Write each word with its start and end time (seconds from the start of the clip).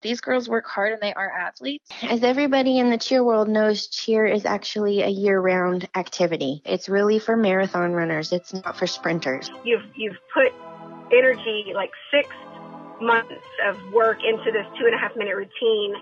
These 0.00 0.20
girls 0.20 0.48
work 0.48 0.64
hard 0.64 0.92
and 0.92 1.02
they 1.02 1.12
are 1.14 1.28
athletes. 1.28 1.90
As 2.02 2.22
everybody 2.22 2.78
in 2.78 2.88
the 2.88 2.98
cheer 2.98 3.24
world 3.24 3.48
knows, 3.48 3.88
cheer 3.88 4.26
is 4.26 4.44
actually 4.44 5.02
a 5.02 5.08
year-round 5.08 5.88
activity. 5.96 6.62
It's 6.64 6.88
really 6.88 7.18
for 7.18 7.36
marathon 7.36 7.92
runners. 7.94 8.32
It's 8.32 8.54
not 8.54 8.76
for 8.76 8.86
sprinters. 8.86 9.50
You've 9.64 9.82
you've 9.96 10.16
put 10.32 10.52
energy 11.12 11.72
like 11.74 11.90
six 12.12 12.28
months 13.00 13.32
of 13.66 13.76
work 13.92 14.18
into 14.22 14.52
this 14.52 14.66
two 14.78 14.86
and 14.86 14.94
a 14.94 14.98
half 14.98 15.16
minute 15.16 15.34
routine. 15.34 15.94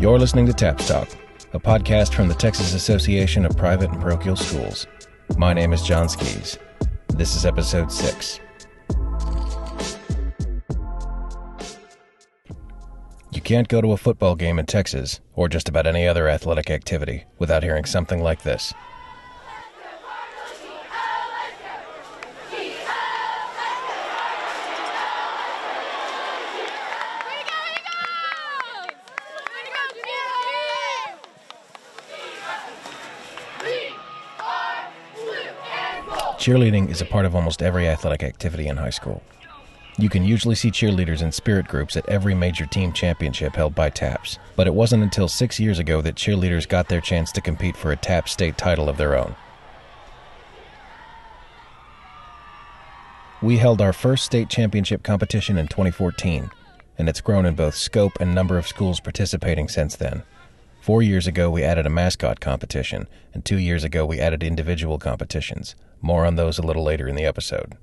You're 0.00 0.18
listening 0.18 0.46
to 0.46 0.54
TAPS 0.54 0.88
Talk, 0.88 1.08
a 1.52 1.60
podcast 1.60 2.14
from 2.14 2.28
the 2.28 2.34
Texas 2.34 2.72
Association 2.72 3.44
of 3.44 3.58
Private 3.58 3.90
and 3.90 4.00
Parochial 4.00 4.36
Schools. 4.36 4.86
My 5.36 5.52
name 5.52 5.74
is 5.74 5.82
John 5.82 6.08
Skis. 6.08 6.58
This 7.08 7.36
is 7.36 7.44
episode 7.44 7.92
6. 7.92 8.40
Can't 13.44 13.68
go 13.68 13.82
to 13.82 13.92
a 13.92 13.98
football 13.98 14.34
game 14.36 14.58
in 14.58 14.64
Texas, 14.64 15.20
or 15.34 15.50
just 15.50 15.68
about 15.68 15.86
any 15.86 16.08
other 16.08 16.28
athletic 16.28 16.70
activity, 16.70 17.24
without 17.38 17.62
hearing 17.62 17.84
something 17.84 18.22
like 18.22 18.42
this. 18.42 18.72
Cheerleading 36.38 36.90
is 36.90 37.00
a 37.00 37.06
part 37.06 37.24
of 37.24 37.34
almost 37.34 37.62
every 37.62 37.88
athletic 37.88 38.22
activity 38.22 38.68
in 38.68 38.76
high 38.76 38.90
school. 38.90 39.22
You 39.96 40.08
can 40.08 40.24
usually 40.24 40.56
see 40.56 40.72
cheerleaders 40.72 41.22
in 41.22 41.30
spirit 41.30 41.68
groups 41.68 41.96
at 41.96 42.08
every 42.08 42.34
major 42.34 42.66
team 42.66 42.92
championship 42.92 43.54
held 43.54 43.76
by 43.76 43.90
TAPS, 43.90 44.40
but 44.56 44.66
it 44.66 44.74
wasn't 44.74 45.04
until 45.04 45.28
six 45.28 45.60
years 45.60 45.78
ago 45.78 46.02
that 46.02 46.16
cheerleaders 46.16 46.68
got 46.68 46.88
their 46.88 47.00
chance 47.00 47.30
to 47.32 47.40
compete 47.40 47.76
for 47.76 47.92
a 47.92 47.96
TAPS 47.96 48.32
state 48.32 48.58
title 48.58 48.88
of 48.88 48.96
their 48.96 49.16
own. 49.16 49.36
We 53.40 53.58
held 53.58 53.80
our 53.80 53.92
first 53.92 54.24
state 54.24 54.48
championship 54.48 55.04
competition 55.04 55.58
in 55.58 55.68
2014, 55.68 56.50
and 56.98 57.08
it's 57.08 57.20
grown 57.20 57.46
in 57.46 57.54
both 57.54 57.76
scope 57.76 58.18
and 58.18 58.34
number 58.34 58.58
of 58.58 58.66
schools 58.66 58.98
participating 58.98 59.68
since 59.68 59.94
then. 59.94 60.24
Four 60.80 61.02
years 61.02 61.28
ago, 61.28 61.50
we 61.50 61.62
added 61.62 61.86
a 61.86 61.90
mascot 61.90 62.40
competition, 62.40 63.06
and 63.32 63.44
two 63.44 63.58
years 63.58 63.84
ago, 63.84 64.04
we 64.04 64.18
added 64.18 64.42
individual 64.42 64.98
competitions. 64.98 65.76
More 66.02 66.26
on 66.26 66.34
those 66.34 66.58
a 66.58 66.62
little 66.62 66.82
later 66.82 67.06
in 67.06 67.14
the 67.14 67.24
episode. 67.24 67.76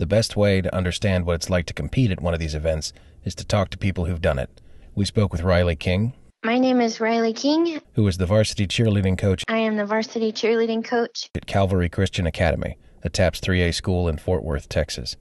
The 0.00 0.06
best 0.06 0.34
way 0.34 0.62
to 0.62 0.74
understand 0.74 1.26
what 1.26 1.34
it's 1.34 1.50
like 1.50 1.66
to 1.66 1.74
compete 1.74 2.10
at 2.10 2.22
one 2.22 2.32
of 2.32 2.40
these 2.40 2.54
events 2.54 2.94
is 3.22 3.34
to 3.34 3.44
talk 3.44 3.68
to 3.68 3.76
people 3.76 4.06
who've 4.06 4.18
done 4.18 4.38
it. 4.38 4.62
We 4.94 5.04
spoke 5.04 5.30
with 5.30 5.42
Riley 5.42 5.76
King. 5.76 6.14
My 6.42 6.58
name 6.58 6.80
is 6.80 7.00
Riley 7.00 7.34
King. 7.34 7.82
Who 7.92 8.08
is 8.08 8.16
the 8.16 8.24
varsity 8.24 8.66
cheerleading 8.66 9.18
coach 9.18 9.44
I 9.46 9.58
am 9.58 9.76
the 9.76 9.84
varsity 9.84 10.32
cheerleading 10.32 10.82
coach. 10.82 11.28
at 11.34 11.44
Calvary 11.44 11.90
Christian 11.90 12.26
Academy, 12.26 12.78
a 13.02 13.10
TAPS 13.10 13.40
3A 13.40 13.74
school 13.74 14.08
in 14.08 14.16
Fort 14.16 14.42
Worth, 14.42 14.70
Texas. 14.70 15.18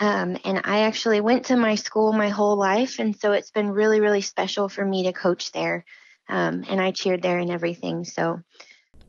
Um, 0.00 0.36
and 0.44 0.62
I 0.64 0.80
actually 0.80 1.20
went 1.20 1.44
to 1.44 1.56
my 1.56 1.76
school 1.76 2.12
my 2.12 2.30
whole 2.30 2.56
life. 2.56 2.98
And 2.98 3.16
so 3.20 3.30
it's 3.30 3.52
been 3.52 3.70
really, 3.70 4.00
really 4.00 4.22
special 4.22 4.68
for 4.68 4.84
me 4.84 5.04
to 5.04 5.12
coach 5.12 5.52
there. 5.52 5.84
Um, 6.28 6.64
and 6.68 6.80
I 6.80 6.90
cheered 6.90 7.22
there 7.22 7.38
and 7.38 7.52
everything. 7.52 8.04
So 8.04 8.40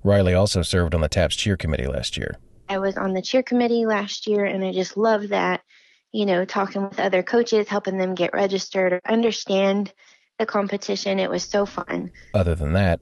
Riley 0.03 0.35
also 0.35 0.61
served 0.61 0.93
on 0.93 1.01
the 1.01 1.09
TAPS 1.09 1.35
cheer 1.35 1.57
committee 1.57 1.87
last 1.87 2.15
year. 2.15 2.37
I 2.69 2.77
was 2.77 2.97
on 2.97 3.13
the 3.13 3.21
cheer 3.21 3.41
committee 3.41 3.87
last 3.87 4.27
year 4.27 4.45
and 4.45 4.63
I 4.63 4.71
just 4.71 4.95
love 4.95 5.29
that, 5.29 5.61
you 6.11 6.27
know, 6.27 6.45
talking 6.45 6.83
with 6.83 6.99
other 6.99 7.23
coaches, 7.23 7.67
helping 7.67 7.97
them 7.97 8.13
get 8.13 8.31
registered 8.33 8.93
or 8.93 9.01
understand 9.07 9.91
the 10.37 10.45
competition. 10.45 11.17
It 11.17 11.31
was 11.31 11.43
so 11.43 11.65
fun. 11.65 12.11
Other 12.35 12.53
than 12.53 12.73
that, 12.73 12.99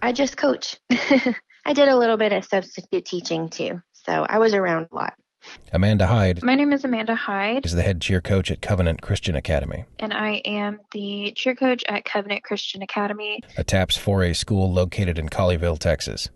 I 0.00 0.12
just 0.12 0.36
coach. 0.36 0.78
I 0.90 1.72
did 1.72 1.88
a 1.88 1.96
little 1.96 2.16
bit 2.16 2.32
of 2.32 2.44
substitute 2.44 3.04
teaching 3.04 3.48
too. 3.48 3.82
So 3.92 4.12
I 4.12 4.38
was 4.38 4.54
around 4.54 4.86
a 4.92 4.94
lot. 4.94 5.14
Amanda 5.72 6.06
Hyde 6.06 6.42
My 6.42 6.54
name 6.54 6.72
is 6.72 6.84
Amanda 6.84 7.14
Hyde, 7.14 7.64
is 7.64 7.72
the 7.72 7.82
head 7.82 8.00
cheer 8.02 8.20
coach 8.20 8.50
at 8.50 8.60
Covenant 8.60 9.00
Christian 9.00 9.34
Academy, 9.34 9.86
and 9.98 10.12
I 10.12 10.42
am 10.44 10.80
the 10.92 11.32
cheer 11.34 11.54
coach 11.54 11.82
at 11.88 12.04
Covenant 12.04 12.44
Christian 12.44 12.82
Academy. 12.82 13.40
a 13.56 13.64
TAPS 13.64 13.96
4A 13.96 14.36
school 14.36 14.70
located 14.70 15.18
in 15.18 15.30
Colleyville, 15.30 15.78
Texas. 15.78 16.28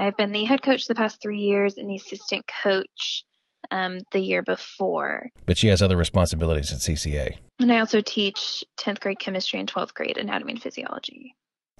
I've 0.00 0.16
been 0.16 0.32
the 0.32 0.44
head 0.44 0.62
coach 0.62 0.86
the 0.86 0.94
past 0.94 1.20
three 1.20 1.40
years 1.40 1.76
and 1.76 1.88
the 1.90 1.96
assistant 1.96 2.46
coach 2.62 3.24
um, 3.70 4.00
the 4.12 4.18
year 4.18 4.42
before. 4.42 5.28
But 5.44 5.58
she 5.58 5.68
has 5.68 5.82
other 5.82 5.96
responsibilities 5.96 6.72
at 6.72 6.78
CCA. 6.78 7.36
And 7.58 7.70
I 7.70 7.80
also 7.80 8.00
teach 8.00 8.64
10th 8.78 9.00
grade 9.00 9.18
chemistry 9.18 9.60
and 9.60 9.70
12th 9.70 9.92
grade 9.92 10.16
anatomy 10.16 10.52
and 10.52 10.62
physiology. 10.62 11.34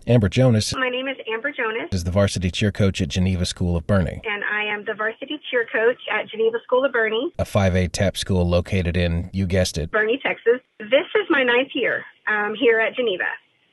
Amber 0.07 0.29
Jonas 0.29 0.75
My 0.75 0.89
name 0.89 1.09
is 1.09 1.17
Amber 1.33 1.51
Jonas, 1.51 1.89
is 1.93 2.05
the 2.05 2.11
varsity 2.11 2.51
cheer 2.51 2.73
coach 2.73 3.01
at 3.03 3.09
Geneva 3.09 3.45
School 3.45 3.77
of 3.77 3.87
Boerne, 3.87 4.21
and 4.25 4.43
I 4.51 4.65
am 4.65 4.85
the 4.87 4.95
varsity 4.95 5.39
cheer 5.51 5.67
coach 5.71 5.99
at 6.11 6.27
Geneva 6.27 6.57
School 6.65 6.87
of 6.87 6.93
Boerne, 6.93 7.33
a 7.39 7.45
5A 7.45 7.93
TAPS 7.93 8.21
school 8.21 8.49
located 8.49 8.97
in, 8.97 9.29
you 9.35 9.47
guessed 9.47 9.77
it, 9.77 9.91
Boerne, 9.91 10.19
Texas. 10.23 10.61
This 10.79 11.07
is 11.17 11.27
my 11.29 11.43
ninth 11.43 11.73
year 11.75 12.03
um, 12.29 12.55
here 12.59 12.81
at 12.81 12.95
Geneva, 12.95 13.25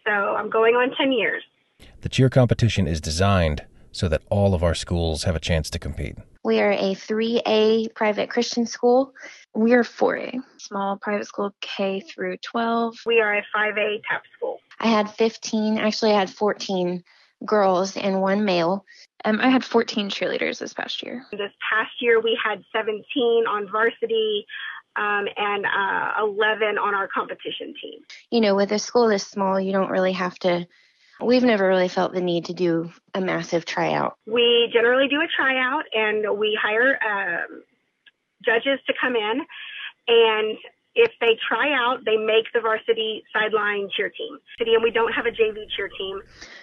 so 0.06 0.12
I'm 0.12 0.50
going 0.50 0.76
on 0.76 0.94
10 0.98 1.14
years. 1.14 1.44
The 2.02 2.10
cheer 2.10 2.30
competition 2.30 2.88
is 2.88 3.00
designed 3.00 3.66
so 3.98 4.08
that 4.08 4.22
all 4.30 4.54
of 4.54 4.64
our 4.64 4.76
schools 4.76 5.24
have 5.24 5.36
a 5.36 5.40
chance 5.40 5.72
to 5.72 5.80
compete. 5.80 6.16
We 6.44 6.60
are 6.62 6.72
a 6.72 6.94
3A 6.94 7.96
private 7.96 8.30
Christian 8.30 8.68
school. 8.68 9.12
We're 9.56 9.84
4A, 9.84 10.40
small 10.58 10.98
private 10.98 11.26
school 11.26 11.52
K 11.62 12.02
through 12.02 12.38
12. 12.38 12.96
We 13.08 13.20
are 13.22 13.38
a 13.38 13.44
5A 13.56 14.04
TAP 14.08 14.22
school. 14.38 14.60
I 14.80 14.88
had 14.88 15.10
15, 15.10 15.80
actually, 15.80 16.12
I 16.12 16.20
had 16.20 16.30
14 16.30 17.04
girls 17.44 17.98
and 17.98 18.22
one 18.22 18.46
male. 18.46 18.86
Um, 19.26 19.40
I 19.42 19.50
had 19.50 19.66
14 19.66 20.12
cheerleaders 20.12 20.60
this 20.60 20.74
past 20.74 21.02
year. 21.02 21.26
This 21.32 21.52
past 21.68 21.92
year, 22.00 22.22
we 22.22 22.40
had 22.42 22.64
17 22.72 23.04
on 23.50 23.68
varsity 23.72 24.46
um, 24.96 25.26
and 25.36 25.66
uh, 25.66 26.24
11 26.24 26.78
on 26.78 26.94
our 26.94 27.08
competition 27.08 27.74
team. 27.82 28.00
You 28.30 28.42
know, 28.42 28.56
with 28.56 28.72
a 28.72 28.80
school 28.80 29.08
this 29.08 29.26
small, 29.26 29.60
you 29.60 29.72
don't 29.72 29.90
really 29.90 30.14
have 30.14 30.38
to, 30.40 30.68
we've 31.22 31.44
never 31.44 31.68
really 31.68 31.88
felt 31.88 32.14
the 32.14 32.22
need 32.22 32.46
to 32.46 32.54
do 32.54 32.92
a 33.14 33.22
massive 33.22 33.66
tryout. 33.66 34.18
We 34.26 34.70
generally 34.74 35.08
do 35.08 35.22
a 35.22 35.28
tryout 35.36 35.84
and 35.94 36.38
we 36.38 36.58
hire 36.62 36.98
um, 37.04 37.64
judges 38.46 38.80
to 38.88 38.94
come 39.00 39.16
in. 39.16 39.46
And 40.08 40.58
if 40.96 41.12
they 41.22 41.38
try 41.48 41.74
out, 41.74 42.00
they 42.06 42.18
make 42.18 42.46
the 42.54 42.60
varsity 42.60 43.24
sideline 43.32 43.88
cheer 43.96 44.10
team. 44.10 44.40
And 44.60 44.84
we 44.84 44.90
don't 44.90 45.14
have 45.14 45.28
a 45.28 45.32
JV 45.32 45.66
cheer 45.76 45.90
team. 45.98 46.22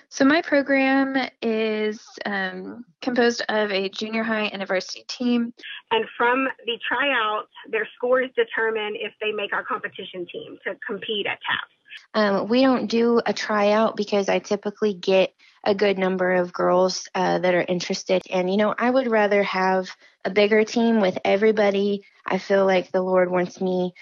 So 0.08 0.24
my 0.24 0.42
program 0.42 1.16
is 1.40 2.04
um, 2.26 2.84
composed 3.00 3.42
of 3.48 3.70
a 3.70 3.88
junior 3.88 4.24
high 4.24 4.46
and 4.46 4.60
a 4.62 4.66
varsity 4.66 5.04
team. 5.08 5.54
And 5.92 6.04
from 6.16 6.48
the 6.66 6.78
tryout, 6.86 7.44
their 7.70 7.88
scores 7.96 8.30
determine 8.34 8.94
if 8.96 9.12
they 9.20 9.30
make 9.30 9.52
our 9.52 9.62
competition 9.62 10.26
team 10.30 10.58
to 10.64 10.74
compete 10.86 11.26
at 11.26 11.38
TAPS. 11.48 11.73
Um, 12.14 12.48
we 12.48 12.62
don't 12.62 12.86
do 12.86 13.20
a 13.24 13.32
tryout 13.32 13.96
because 13.96 14.28
I 14.28 14.38
typically 14.38 14.94
get 14.94 15.32
a 15.64 15.74
good 15.74 15.98
number 15.98 16.34
of 16.34 16.52
girls 16.52 17.08
uh, 17.14 17.38
that 17.38 17.54
are 17.54 17.64
interested. 17.66 18.22
And, 18.30 18.50
you 18.50 18.56
know, 18.56 18.74
I 18.78 18.90
would 18.90 19.10
rather 19.10 19.42
have 19.42 19.88
a 20.24 20.30
bigger 20.30 20.64
team 20.64 21.00
with 21.00 21.18
everybody 21.24 22.02
I 22.26 22.38
feel 22.38 22.64
like 22.66 22.90
the 22.90 23.02
Lord 23.02 23.30
wants 23.30 23.60
me 23.60 23.92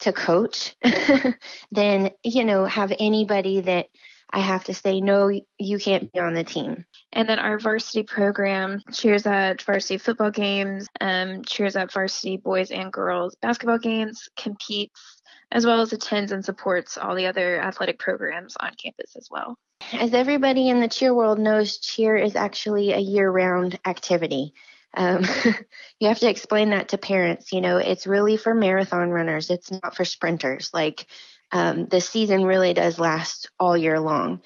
to 0.00 0.12
coach 0.12 0.74
than, 1.72 2.10
you 2.22 2.44
know, 2.44 2.64
have 2.64 2.92
anybody 2.98 3.60
that 3.60 3.86
I 4.32 4.40
have 4.40 4.64
to 4.64 4.74
say, 4.74 5.00
no, 5.00 5.28
you 5.58 5.78
can't 5.78 6.12
be 6.12 6.20
on 6.20 6.34
the 6.34 6.44
team. 6.44 6.84
And 7.12 7.28
then 7.28 7.40
our 7.40 7.58
varsity 7.58 8.04
program 8.04 8.80
cheers 8.92 9.26
at 9.26 9.62
varsity 9.62 9.98
football 9.98 10.30
games, 10.30 10.86
um, 11.00 11.42
cheers 11.44 11.74
at 11.74 11.92
varsity 11.92 12.36
boys 12.36 12.70
and 12.70 12.92
girls 12.92 13.34
basketball 13.42 13.78
games, 13.78 14.28
competes, 14.36 15.19
as 15.52 15.66
well 15.66 15.80
as 15.80 15.92
attends 15.92 16.32
and 16.32 16.44
supports 16.44 16.96
all 16.96 17.14
the 17.14 17.26
other 17.26 17.60
athletic 17.60 17.98
programs 17.98 18.56
on 18.60 18.72
campus 18.74 19.16
as 19.16 19.28
well. 19.30 19.56
As 19.92 20.14
everybody 20.14 20.68
in 20.68 20.80
the 20.80 20.88
cheer 20.88 21.14
world 21.14 21.38
knows, 21.38 21.78
cheer 21.78 22.16
is 22.16 22.36
actually 22.36 22.92
a 22.92 22.98
year 22.98 23.30
round 23.30 23.78
activity. 23.86 24.54
Um, 24.94 25.24
you 26.00 26.08
have 26.08 26.18
to 26.20 26.28
explain 26.28 26.70
that 26.70 26.90
to 26.90 26.98
parents. 26.98 27.52
You 27.52 27.60
know, 27.60 27.78
it's 27.78 28.06
really 28.06 28.36
for 28.36 28.54
marathon 28.54 29.10
runners, 29.10 29.50
it's 29.50 29.70
not 29.70 29.96
for 29.96 30.04
sprinters. 30.04 30.70
Like, 30.72 31.06
um, 31.52 31.86
the 31.86 32.00
season 32.00 32.44
really 32.44 32.74
does 32.74 32.98
last 32.98 33.50
all 33.58 33.76
year 33.76 33.98
long. 33.98 34.40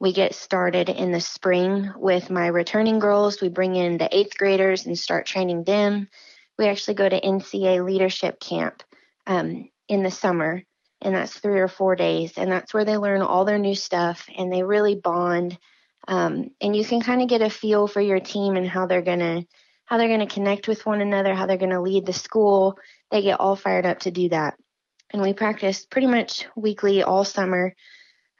We 0.00 0.12
get 0.12 0.34
started 0.34 0.88
in 0.88 1.12
the 1.12 1.20
spring 1.20 1.92
with 1.96 2.30
my 2.30 2.46
returning 2.48 2.98
girls. 2.98 3.40
We 3.40 3.48
bring 3.48 3.76
in 3.76 3.98
the 3.98 4.14
eighth 4.16 4.36
graders 4.36 4.86
and 4.86 4.98
start 4.98 5.26
training 5.26 5.64
them. 5.64 6.08
We 6.56 6.66
actually 6.66 6.94
go 6.94 7.08
to 7.08 7.20
NCA 7.20 7.84
leadership 7.84 8.40
camp 8.40 8.82
um, 9.26 9.68
in 9.88 10.02
the 10.02 10.10
summer, 10.10 10.62
and 11.00 11.14
that's 11.14 11.38
three 11.38 11.60
or 11.60 11.68
four 11.68 11.96
days. 11.96 12.32
And 12.36 12.50
that's 12.50 12.74
where 12.74 12.84
they 12.84 12.96
learn 12.96 13.22
all 13.22 13.44
their 13.44 13.58
new 13.58 13.74
stuff 13.74 14.28
and 14.36 14.52
they 14.52 14.62
really 14.62 14.94
bond. 14.94 15.58
Um, 16.06 16.50
and 16.60 16.74
you 16.74 16.84
can 16.84 17.00
kind 17.00 17.22
of 17.22 17.28
get 17.28 17.42
a 17.42 17.50
feel 17.50 17.86
for 17.86 18.00
your 18.00 18.20
team 18.20 18.56
and 18.56 18.66
how 18.66 18.86
they're 18.86 19.02
going 19.02 19.18
to 19.20 19.44
how 19.86 19.96
they're 19.96 20.08
going 20.08 20.20
to 20.20 20.34
connect 20.34 20.68
with 20.68 20.84
one 20.84 21.00
another, 21.00 21.34
how 21.34 21.46
they're 21.46 21.56
going 21.56 21.70
to 21.70 21.80
lead 21.80 22.04
the 22.04 22.12
school. 22.12 22.78
They 23.10 23.22
get 23.22 23.40
all 23.40 23.56
fired 23.56 23.86
up 23.86 24.00
to 24.00 24.10
do 24.10 24.28
that. 24.28 24.54
And 25.10 25.22
we 25.22 25.32
practice 25.32 25.86
pretty 25.86 26.06
much 26.06 26.46
weekly 26.54 27.02
all 27.02 27.24
summer 27.24 27.74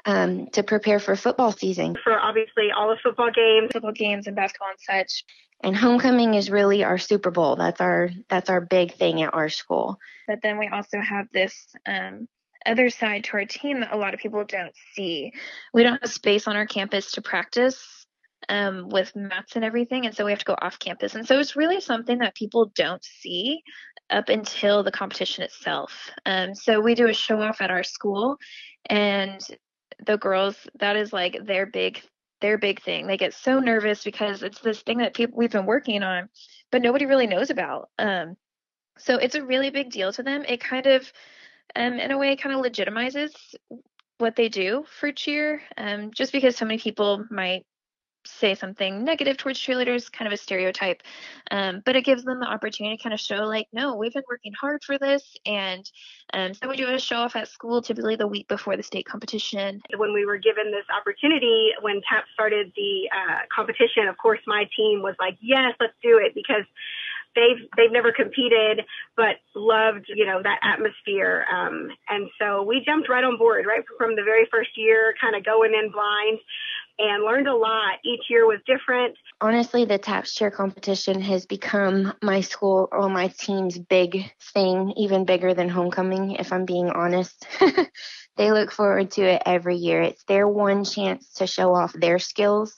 um, 0.05 0.49
to 0.49 0.62
prepare 0.62 0.99
for 0.99 1.17
football 1.17 1.53
season. 1.53 1.97
For 2.05 2.19
obviously 2.19 2.69
all 2.77 2.91
the 2.91 2.99
football 3.03 3.31
games, 3.31 3.71
football 3.73 3.93
games 3.93 4.27
and 4.27 4.37
basketball 4.37 4.69
and 4.69 5.06
such. 5.06 5.25
And 5.63 5.77
homecoming 5.77 6.35
is 6.35 6.51
really 6.51 6.85
our 6.85 6.99
Super 6.99 7.31
Bowl. 7.31 7.57
That's 7.57 7.81
our 7.81 8.11
that's 8.29 8.49
our 8.49 8.61
big 8.61 8.95
thing 8.95 9.23
at 9.23 9.35
our 9.35 9.49
school. 9.49 9.99
But 10.27 10.41
then 10.43 10.59
we 10.59 10.69
also 10.69 11.01
have 11.01 11.27
this 11.33 11.75
um, 11.85 12.29
other 12.65 12.91
side 12.91 13.25
to 13.25 13.39
our 13.39 13.45
team 13.45 13.81
that 13.81 13.93
a 13.93 13.97
lot 13.97 14.15
of 14.15 14.21
people 14.21 14.45
don't 14.45 14.75
see. 14.95 15.33
We 15.75 15.83
don't 15.83 16.01
have 16.01 16.13
space 16.13 16.47
on 16.47 16.57
our 16.57 16.67
campus 16.67 17.13
to 17.13 17.23
practice 17.23 18.07
um, 18.49 18.89
with 18.89 19.17
mats 19.17 19.57
and 19.57 19.65
everything, 19.65 20.07
and 20.07 20.15
so 20.15 20.25
we 20.25 20.31
have 20.31 20.39
to 20.41 20.45
go 20.45 20.57
off 20.61 20.79
campus. 20.79 21.15
And 21.15 21.27
so 21.27 21.39
it's 21.39 21.57
really 21.57 21.81
something 21.81 22.19
that 22.19 22.37
people 22.37 22.71
don't 22.77 23.05
see 23.05 23.63
up 24.11 24.29
until 24.29 24.83
the 24.83 24.93
competition 24.93 25.45
itself. 25.45 26.11
Um, 26.25 26.55
so 26.55 26.81
we 26.81 26.95
do 26.95 27.09
a 27.09 27.15
show 27.15 27.41
off 27.41 27.61
at 27.61 27.71
our 27.71 27.83
school, 27.83 28.37
and 28.87 29.41
the 30.07 30.19
girls 30.19 30.57
that 30.79 30.97
is 30.97 31.13
like 31.13 31.45
their 31.45 31.67
big 31.67 32.01
their 32.40 32.58
big 32.58 32.82
thing. 32.82 33.06
They 33.06 33.17
get 33.17 33.35
so 33.35 33.58
nervous 33.58 34.05
because 34.05 34.43
it's 34.43 34.61
this 34.61 34.81
thing 34.82 34.99
that 34.99 35.14
people 35.14 35.38
we've 35.38 35.50
been 35.50 35.67
working 35.67 36.02
on, 36.02 36.29
but 36.70 36.82
nobody 36.82 37.06
really 37.06 37.26
knows 37.26 37.50
about. 37.50 37.90
Um, 37.99 38.37
so 38.99 39.17
it's 39.17 39.35
a 39.35 39.44
really 39.44 39.70
big 39.70 39.90
deal 39.90 40.12
to 40.12 40.23
them. 40.23 40.44
It 40.46 40.61
kind 40.61 40.87
of, 40.87 41.12
um, 41.76 41.94
in 41.94 42.11
a 42.11 42.19
way, 42.19 42.37
kind 42.37 42.55
of 42.55 42.64
legitimizes 42.64 43.31
what 44.19 44.37
they 44.37 44.49
do 44.49 44.85
for 44.99 45.12
cheer. 45.12 45.62
Um, 45.76 46.11
just 46.12 46.32
because 46.32 46.56
so 46.56 46.64
many 46.64 46.79
people 46.79 47.25
might 47.31 47.64
say 48.29 48.55
something 48.55 49.05
negative 49.05 49.37
towards 49.37 49.59
cheerleaders, 49.59 50.11
kind 50.11 50.27
of 50.27 50.33
a 50.33 50.37
stereotype. 50.37 51.03
Um, 51.51 51.83
but 51.85 51.97
it 51.97 52.05
gives 52.05 52.25
them 52.25 52.41
the 52.41 52.47
opportunity 52.47 52.97
to 52.97 53.03
kind 53.03 53.15
of 53.15 53.21
show, 53.21 53.45
like, 53.45 53.67
no, 53.73 53.97
we've 53.97 54.13
been 54.13 54.23
working 54.29 54.53
hard 54.59 54.83
for 54.85 54.99
this. 54.99 55.37
And 55.47 55.91
um, 56.33 56.55
so 56.55 56.69
we 56.69 56.77
do 56.77 56.89
a 56.89 56.99
show 56.99 57.17
off 57.17 57.37
at 57.37 57.49
school, 57.49 57.83
typically 57.83 58.17
the 58.17 58.27
week 58.27 58.49
before 58.49 58.77
the 58.77 58.83
state 58.83 59.07
competition. 59.07 59.81
When 59.97 60.13
we 60.13 60.27
were 60.27 60.39
given 60.39 60.71
this 60.71 60.85
opportunity, 60.95 61.71
when 61.81 62.01
TAP 62.09 62.25
started 62.35 62.73
the 62.77 63.09
uh, 63.13 63.39
competition, 63.55 64.09
of 64.09 64.17
course, 64.19 64.41
my 64.47 64.69
team 64.77 65.03
was 65.03 65.15
like, 65.19 65.37
yes, 65.41 65.75
let's 65.81 65.95
do 66.03 66.21
it 66.23 66.35
because 66.35 66.65
they've 67.35 67.69
they've 67.77 67.93
never 67.93 68.13
competed 68.13 68.85
but 69.17 69.37
loved 69.55 70.07
you 70.09 70.27
know 70.27 70.43
that 70.43 70.59
atmosphere 70.63 71.45
um, 71.53 71.89
and 72.09 72.29
so 72.39 72.63
we 72.63 72.83
jumped 72.85 73.09
right 73.09 73.25
on 73.25 73.39
board 73.39 73.67
right 73.67 73.85
from 73.97 74.17
the 74.17 74.23
very 74.23 74.47
first 74.51 74.71
year 74.77 75.15
kind 75.21 75.37
of 75.37 75.45
going 75.45 75.73
in 75.75 75.91
blind 75.91 76.39
and 76.99 77.25
learned 77.25 77.47
a 77.47 77.55
lot. 77.55 77.99
Each 78.05 78.25
year 78.29 78.47
was 78.47 78.61
different. 78.67 79.17
Honestly, 79.41 79.85
the 79.85 79.99
TAPS 79.99 80.35
cheer 80.35 80.50
competition 80.50 81.21
has 81.21 81.47
become 81.47 82.12
my 82.23 82.41
school 82.41 82.89
or 82.91 83.09
my 83.09 83.29
team's 83.29 83.79
big 83.79 84.31
thing, 84.53 84.93
even 84.97 85.25
bigger 85.25 85.55
than 85.55 85.69
homecoming, 85.69 86.33
if 86.33 86.53
I'm 86.53 86.65
being 86.65 86.91
honest. 86.91 87.47
they 88.37 88.53
look 88.53 88.73
forward 88.73 89.12
to 89.12 89.23
it 89.23 89.43
every 89.47 89.77
year. 89.77 90.03
It's 90.03 90.25
their 90.25 90.49
one 90.49 90.85
chance 90.85 91.33
to 91.35 91.47
show 91.47 91.75
off 91.75 91.93
their 91.93 92.19
skills, 92.19 92.75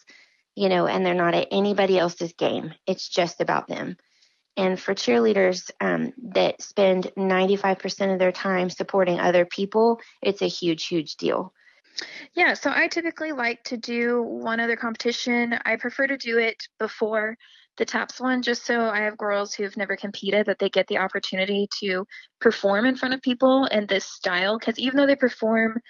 you 0.55 0.69
know, 0.69 0.87
and 0.87 1.05
they're 1.05 1.15
not 1.15 1.35
at 1.35 1.49
anybody 1.51 1.99
else's 1.99 2.35
game. 2.35 2.75
It's 2.87 3.09
just 3.09 3.41
about 3.41 3.69
them. 3.69 3.97
And 4.57 4.79
for 4.79 4.95
cheerleaders 4.95 5.71
um, 5.81 6.13
that 6.35 6.61
spend 6.61 7.11
95% 7.17 8.13
of 8.13 8.19
their 8.19 8.33
time 8.33 8.69
supporting 8.69 9.19
other 9.19 9.47
people, 9.47 10.01
it's 10.21 10.43
a 10.43 10.49
huge, 10.49 10.87
huge 10.87 11.17
deal. 11.17 11.55
Yeah, 12.35 12.55
so 12.55 12.73
I 12.75 12.89
typically 12.89 13.33
like 13.33 13.63
to 13.65 13.77
do 13.77 14.23
one 14.23 14.61
other 14.61 14.77
competition. 14.77 15.59
I 15.65 15.77
prefer 15.77 16.07
to 16.07 16.17
do 16.17 16.39
it 16.39 16.57
before 16.79 17.37
the 17.77 17.85
TAPS 17.85 18.21
one 18.21 18.43
just 18.43 18.67
so 18.67 18.91
I 18.91 19.01
have 19.01 19.17
girls 19.17 19.55
who've 19.55 19.77
never 19.77 19.97
competed 19.97 20.47
that 20.47 20.59
they 20.59 20.69
get 20.69 20.87
the 20.89 20.99
opportunity 20.99 21.67
to 21.81 22.05
perform 22.41 22.85
in 22.85 22.97
front 22.97 23.15
of 23.15 23.23
people 23.23 23.65
in 23.67 23.87
this 23.87 24.05
style 24.05 24.59
because 24.59 24.79
even 24.79 24.99
though 24.99 25.07
they 25.07 25.17
perform 25.17 25.81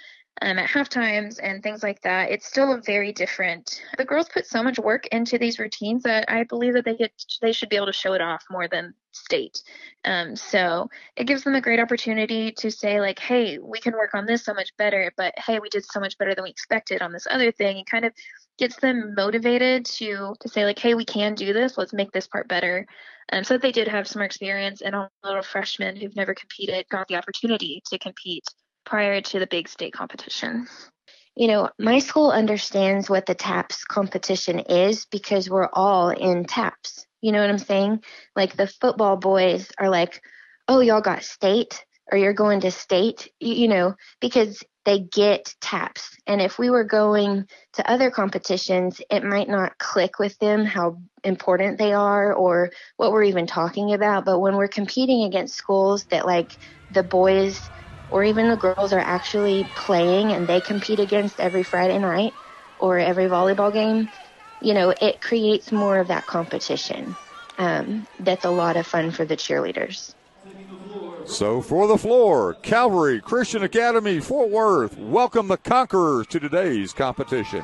um, 0.43 0.59
at 0.59 0.69
half 0.69 0.89
times 0.89 1.39
and 1.39 1.63
things 1.63 1.83
like 1.83 2.01
that, 2.03 2.31
it's 2.31 2.47
still 2.47 2.73
a 2.73 2.81
very 2.81 3.13
different. 3.13 3.83
The 3.99 4.05
girls 4.05 4.29
put 4.29 4.47
so 4.47 4.63
much 4.63 4.79
work 4.79 5.07
into 5.09 5.39
these 5.39 5.59
routines 5.59 6.03
that 6.05 6.31
I 6.31 6.45
believe 6.45 6.73
that 6.75 6.85
they 6.85 6.97
get 6.97 7.13
they 7.43 7.53
should 7.53 7.69
be 7.69 7.77
able 7.77 7.87
to 7.87 7.93
show 7.93 8.15
it 8.15 8.21
off 8.23 8.45
more 8.51 8.67
than 8.67 8.95
state. 9.13 9.63
Um, 10.05 10.37
so 10.37 10.89
it 11.17 11.25
gives 11.25 11.45
them 11.45 11.57
a 11.57 11.61
great 11.61 11.81
opportunity 11.81 12.53
to 12.53 12.71
say 12.71 13.01
like, 13.01 13.19
hey, 13.19 13.59
we 13.59 13.81
can 13.81 13.93
work 13.93 14.15
on 14.15 14.25
this 14.25 14.45
so 14.45 14.55
much 14.55 14.75
better, 14.79 15.13
but 15.17 15.35
hey, 15.39 15.59
we 15.59 15.69
did 15.69 15.85
so 15.85 16.01
much 16.01 16.17
better 16.17 16.35
than 16.35 16.45
we 16.45 16.51
expected 16.51 17.03
on 17.03 17.13
this 17.13 17.27
other 17.31 17.53
thing. 17.53 17.77
It 17.77 17.87
kind 17.87 18.05
of 18.05 18.13
gets 18.59 18.77
them 18.77 19.15
motivated 19.15 19.85
to 19.87 20.35
to 20.41 20.49
say 20.49 20.65
like, 20.65 20.79
hey, 20.79 20.95
we 20.95 21.05
can 21.05 21.35
do 21.35 21.53
this. 21.53 21.77
Let's 21.77 21.93
make 21.93 22.13
this 22.13 22.27
part 22.27 22.49
better. 22.49 22.87
Um, 23.33 23.45
so 23.45 23.59
they 23.59 23.73
did 23.73 23.89
have 23.89 24.09
some 24.09 24.23
experience, 24.23 24.81
and 24.81 24.95
a 24.95 25.09
little 25.23 25.43
freshmen 25.43 25.97
who've 25.97 26.17
never 26.17 26.35
competed 26.35 26.89
got 26.89 27.07
the 27.09 27.17
opportunity 27.17 27.83
to 27.87 27.99
compete 27.99 28.45
prior 28.85 29.21
to 29.21 29.39
the 29.39 29.47
big 29.47 29.69
state 29.69 29.93
competition? 29.93 30.67
You 31.37 31.49
know, 31.49 31.71
my 31.79 32.01
school 32.01 32.31
understands 32.31 33.09
what 33.09 33.27
the 33.27 33.35
TAPS 33.35 33.85
competition 33.85 34.59
is 34.61 35.07
because 35.07 35.49
we're 35.49 35.69
all 35.73 36.11
in 36.11 36.45
TAPS. 36.45 37.07
You 37.21 37.33
know 37.33 37.41
what 37.41 37.51
I'm 37.51 37.59
saying? 37.59 38.03
Like 38.35 38.57
the 38.57 38.67
football 38.67 39.17
boys 39.17 39.71
are 39.79 39.89
like, 39.89 40.21
oh, 40.69 40.81
y'all 40.81 41.01
got 41.01 41.23
state 41.23 41.85
or 42.11 42.19
you're 42.19 42.33
going 42.33 42.61
to 42.61 42.71
state, 42.71 43.31
you, 43.39 43.69
know, 43.69 43.95
because 44.21 44.63
they 44.85 44.99
get 44.99 45.55
taps. 45.61 46.17
And 46.27 46.41
if 46.41 46.59
we 46.59 46.71
were 46.71 46.85
going 46.85 47.47
to 47.75 47.91
other 47.91 48.11
competitions, 48.11 49.01
it 49.11 49.23
might 49.23 49.49
not 49.49 49.79
click 49.79 50.19
with 50.19 50.37
them 50.39 50.65
how 50.65 51.01
important 51.23 51.79
they 51.79 51.93
are 51.93 52.33
or 52.33 52.71
what 52.97 53.13
we're 53.13 53.25
even 53.25 53.47
talking 53.47 53.93
about. 53.93 54.25
But 54.25 54.41
when 54.41 54.57
we're 54.57 54.69
competing 54.69 55.23
against 55.23 55.55
schools 55.55 56.07
that 56.11 56.27
like 56.27 56.57
the 56.91 57.03
boys 57.03 57.71
or 58.11 58.25
even 58.25 58.49
the 58.49 58.57
girls 58.57 58.93
are 58.93 59.01
actually 59.01 59.65
playing 59.77 60.33
and 60.33 60.47
they 60.47 60.61
compete 60.61 61.01
against 61.01 61.41
every 61.41 61.63
Friday 61.63 61.99
night 61.99 62.33
or 62.79 62.99
every 62.99 63.27
volleyball 63.27 63.73
game, 63.73 64.09
you 64.61 64.75
know, 64.75 64.91
it 65.01 65.21
creates 65.21 65.71
more 65.73 65.99
of 65.99 66.09
that 66.09 66.27
competition. 66.27 67.15
Um, 67.59 68.07
that's 68.19 68.45
a 68.45 68.51
lot 68.51 68.77
of 68.77 68.87
fun 68.87 69.11
for 69.11 69.25
the 69.25 69.37
cheerleaders. 69.37 70.15
So 71.27 71.61
for 71.61 71.87
the 71.87 71.99
floor, 71.99 72.55
Calvary 72.63 73.21
Christian 73.21 73.63
Academy, 73.63 74.21
Fort 74.21 74.49
Worth, 74.51 74.97
welcome 74.99 75.49
the 75.49 75.59
Conquerors 75.59 76.27
to 76.29 76.41
today's 76.41 76.93
competition. 76.93 77.63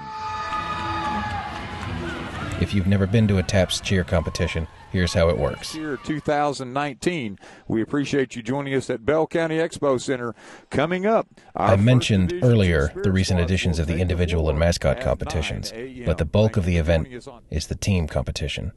If 2.61 2.73
you've 2.73 2.87
never 2.87 3.07
been 3.07 3.27
to 3.29 3.39
a 3.39 3.43
TAPS 3.43 3.81
cheer 3.81 4.05
competition, 4.05 4.69
here's 4.97 5.13
how 5.13 5.29
it 5.29 5.37
works. 5.37 5.75
Year 5.75 5.99
2019. 5.99 7.39
We 7.69 7.83
appreciate 7.83 8.35
you 8.35 8.43
joining 8.43 8.75
us 8.75 8.89
at 8.89 9.05
Bell 9.05 9.27
County 9.27 9.59
Expo 9.59 10.01
Center. 10.01 10.35
Coming 10.71 11.05
up, 11.05 11.29
I 11.55 11.77
mentioned 11.77 12.33
earlier 12.43 12.93
the 13.03 13.13
recent 13.13 13.39
editions 13.39 13.79
of 13.79 13.87
the 13.87 13.99
individual 13.99 14.49
and 14.49 14.59
mascot 14.59 15.01
competitions, 15.01 15.71
but 16.07 16.17
the 16.17 16.25
bulk 16.25 16.57
of 16.57 16.65
the 16.65 16.79
event 16.79 17.09
is 17.51 17.67
the 17.67 17.75
team 17.75 18.07
competition, 18.07 18.73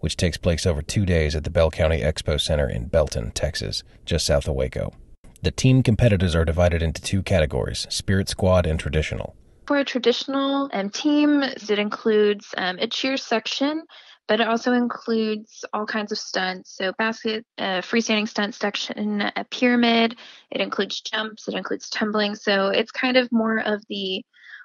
which 0.00 0.16
takes 0.16 0.36
place 0.36 0.66
over 0.66 0.82
two 0.82 1.06
days 1.06 1.36
at 1.36 1.44
the 1.44 1.50
Bell 1.50 1.70
County 1.70 2.00
Expo 2.00 2.40
Center 2.40 2.68
in 2.68 2.86
Belton, 2.86 3.30
Texas, 3.30 3.84
just 4.04 4.26
south 4.26 4.48
of 4.48 4.56
Waco. 4.56 4.92
The 5.42 5.52
team 5.52 5.84
competitors 5.84 6.34
are 6.34 6.44
divided 6.44 6.82
into 6.82 7.00
two 7.00 7.22
categories 7.22 7.86
Spirit 7.90 8.28
Squad 8.28 8.66
and 8.66 8.78
Traditional. 8.80 9.36
For 9.68 9.78
a 9.78 9.84
traditional 9.84 10.68
um, 10.72 10.90
team, 10.90 11.44
it 11.44 11.78
includes 11.78 12.52
um, 12.56 12.78
a 12.80 12.88
cheer 12.88 13.16
section, 13.16 13.84
but 14.30 14.40
it 14.40 14.46
also 14.46 14.74
includes 14.74 15.64
all 15.72 15.84
kinds 15.84 16.12
of 16.12 16.18
stunts. 16.18 16.76
So 16.76 16.92
basket, 16.92 17.44
uh, 17.58 17.80
freestanding 17.80 18.28
stunt 18.28 18.54
section, 18.54 19.22
a 19.34 19.42
pyramid. 19.42 20.16
It 20.52 20.60
includes 20.60 21.00
jumps. 21.00 21.48
It 21.48 21.54
includes 21.54 21.90
tumbling. 21.90 22.36
So 22.36 22.68
it's 22.68 22.92
kind 22.92 23.16
of 23.16 23.32
more 23.32 23.58
of 23.58 23.82
the 23.88 24.24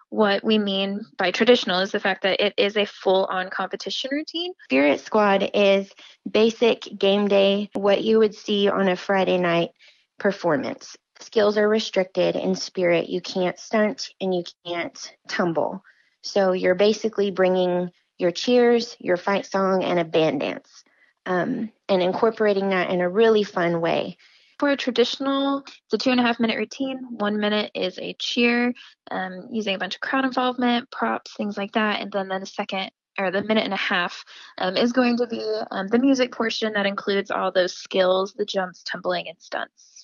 what 0.10 0.44
we 0.44 0.60
mean 0.60 1.04
by 1.18 1.32
traditional 1.32 1.80
is 1.80 1.92
the 1.92 2.00
fact 2.00 2.22
that 2.22 2.40
it 2.40 2.54
is 2.58 2.78
a 2.78 2.86
full 2.86 3.26
on 3.26 3.50
competition 3.50 4.12
routine. 4.14 4.54
Spirit 4.66 5.00
Squad 5.00 5.50
is 5.56 5.92
basic 6.30 6.88
game 6.96 7.28
day, 7.28 7.72
what 7.74 8.04
you 8.04 8.20
would 8.20 8.36
see 8.36 8.70
on 8.70 8.88
a 8.88 8.96
Friday 8.96 9.40
night 9.40 9.72
performance 10.20 10.96
skills 11.22 11.58
are 11.58 11.68
restricted 11.68 12.36
in 12.36 12.54
spirit. 12.54 13.10
You 13.10 13.20
can't 13.20 13.58
stunt 13.58 14.10
and 14.22 14.36
you 14.36 14.44
can't 14.64 15.14
tumble. 15.28 15.82
So 16.22 16.52
you're 16.52 16.76
basically 16.76 17.32
bringing 17.32 17.90
your 18.18 18.32
cheers, 18.32 18.96
your 19.00 19.18
fight 19.18 19.46
song, 19.46 19.84
and 19.84 20.00
a 20.00 20.06
band 20.06 20.42
dance, 20.42 20.84
um, 21.26 21.72
and 21.90 22.02
incorporating 22.02 22.70
that 22.70 22.90
in 22.90 23.02
a 23.02 23.10
really 23.10 23.44
fun 23.44 23.82
way. 23.82 24.18
For 24.60 24.70
a 24.70 24.78
traditional, 24.78 25.60
it's 25.60 25.94
a 25.94 25.98
two 25.98 26.12
and 26.12 26.20
a 26.20 26.24
half 26.24 26.40
minute 26.40 26.58
routine. 26.58 27.00
One 27.10 27.40
minute 27.40 27.72
is 27.76 28.00
a 28.00 28.16
cheer, 28.18 28.74
um, 29.12 29.50
using 29.52 29.76
a 29.76 29.80
bunch 29.80 29.96
of 29.96 30.02
crowd 30.02 30.24
involvement, 30.24 30.90
props, 30.92 31.34
things 31.36 31.58
like 31.58 31.74
that, 31.74 32.02
and 32.02 32.12
then, 32.12 32.30
then 32.30 32.42
the 32.42 32.48
second 32.48 32.92
or 33.18 33.32
the 33.32 33.44
minute 33.44 33.64
and 33.64 33.74
a 33.74 33.78
half 33.78 34.26
um, 34.58 34.76
is 34.76 34.92
going 34.92 35.18
to 35.18 35.28
be 35.28 35.42
um, 35.72 35.88
the 35.88 36.00
music 36.00 36.34
portion 36.34 36.74
that 36.74 36.86
includes 36.86 37.32
all 37.32 37.52
those 37.52 37.74
skills, 37.74 38.34
the 38.34 38.46
jumps, 38.46 38.84
tumbling, 38.84 39.30
and 39.30 39.40
stunts 39.40 39.96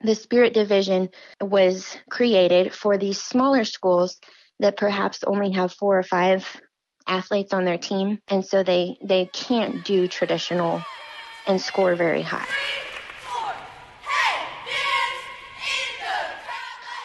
the 0.00 0.14
Spirit 0.14 0.54
Division 0.54 1.08
was 1.40 1.96
created 2.10 2.72
for 2.72 2.96
these 2.96 3.20
smaller 3.20 3.64
schools 3.64 4.20
that 4.60 4.76
perhaps 4.76 5.24
only 5.24 5.52
have 5.52 5.72
four 5.72 5.98
or 5.98 6.02
five 6.02 6.60
athletes 7.08 7.52
on 7.54 7.64
their 7.64 7.78
team, 7.78 8.20
and 8.28 8.44
so 8.44 8.62
they 8.62 8.98
they 9.04 9.26
can't 9.26 9.82
do 9.82 10.08
traditional 10.08 10.88
and 11.46 11.60
score 11.60 11.96
very 11.96 12.22
high. 12.22 12.46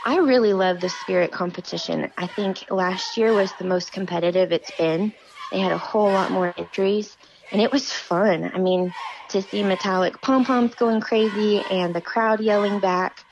I 0.04 0.18
really 0.18 0.54
love 0.54 0.82
the 0.82 0.90
spirit 0.90 1.32
competition. 1.32 2.12
I 2.18 2.28
think 2.28 2.66
last 2.70 3.18
year 3.18 3.34
was 3.34 3.56
the 3.56 3.66
most 3.66 3.92
competitive 3.92 4.52
it's 4.52 4.72
been. 4.72 5.14
They 5.52 5.60
had 5.60 5.72
a 5.72 5.78
whole 5.78 6.14
lot 6.14 6.32
more 6.32 6.54
entries, 6.58 7.18
and 7.52 7.62
it 7.62 7.72
was 7.72 7.92
fun. 7.92 8.52
I 8.54 8.60
mean, 8.60 8.94
to 9.30 9.42
see 9.42 9.64
metallic 9.64 10.22
pom 10.22 10.46
poms 10.46 10.76
going 10.76 11.02
crazy 11.02 11.66
and 11.70 11.96
the 11.96 12.02
crowd 12.02 12.42
yelling 12.42 12.80
back, 12.82 13.26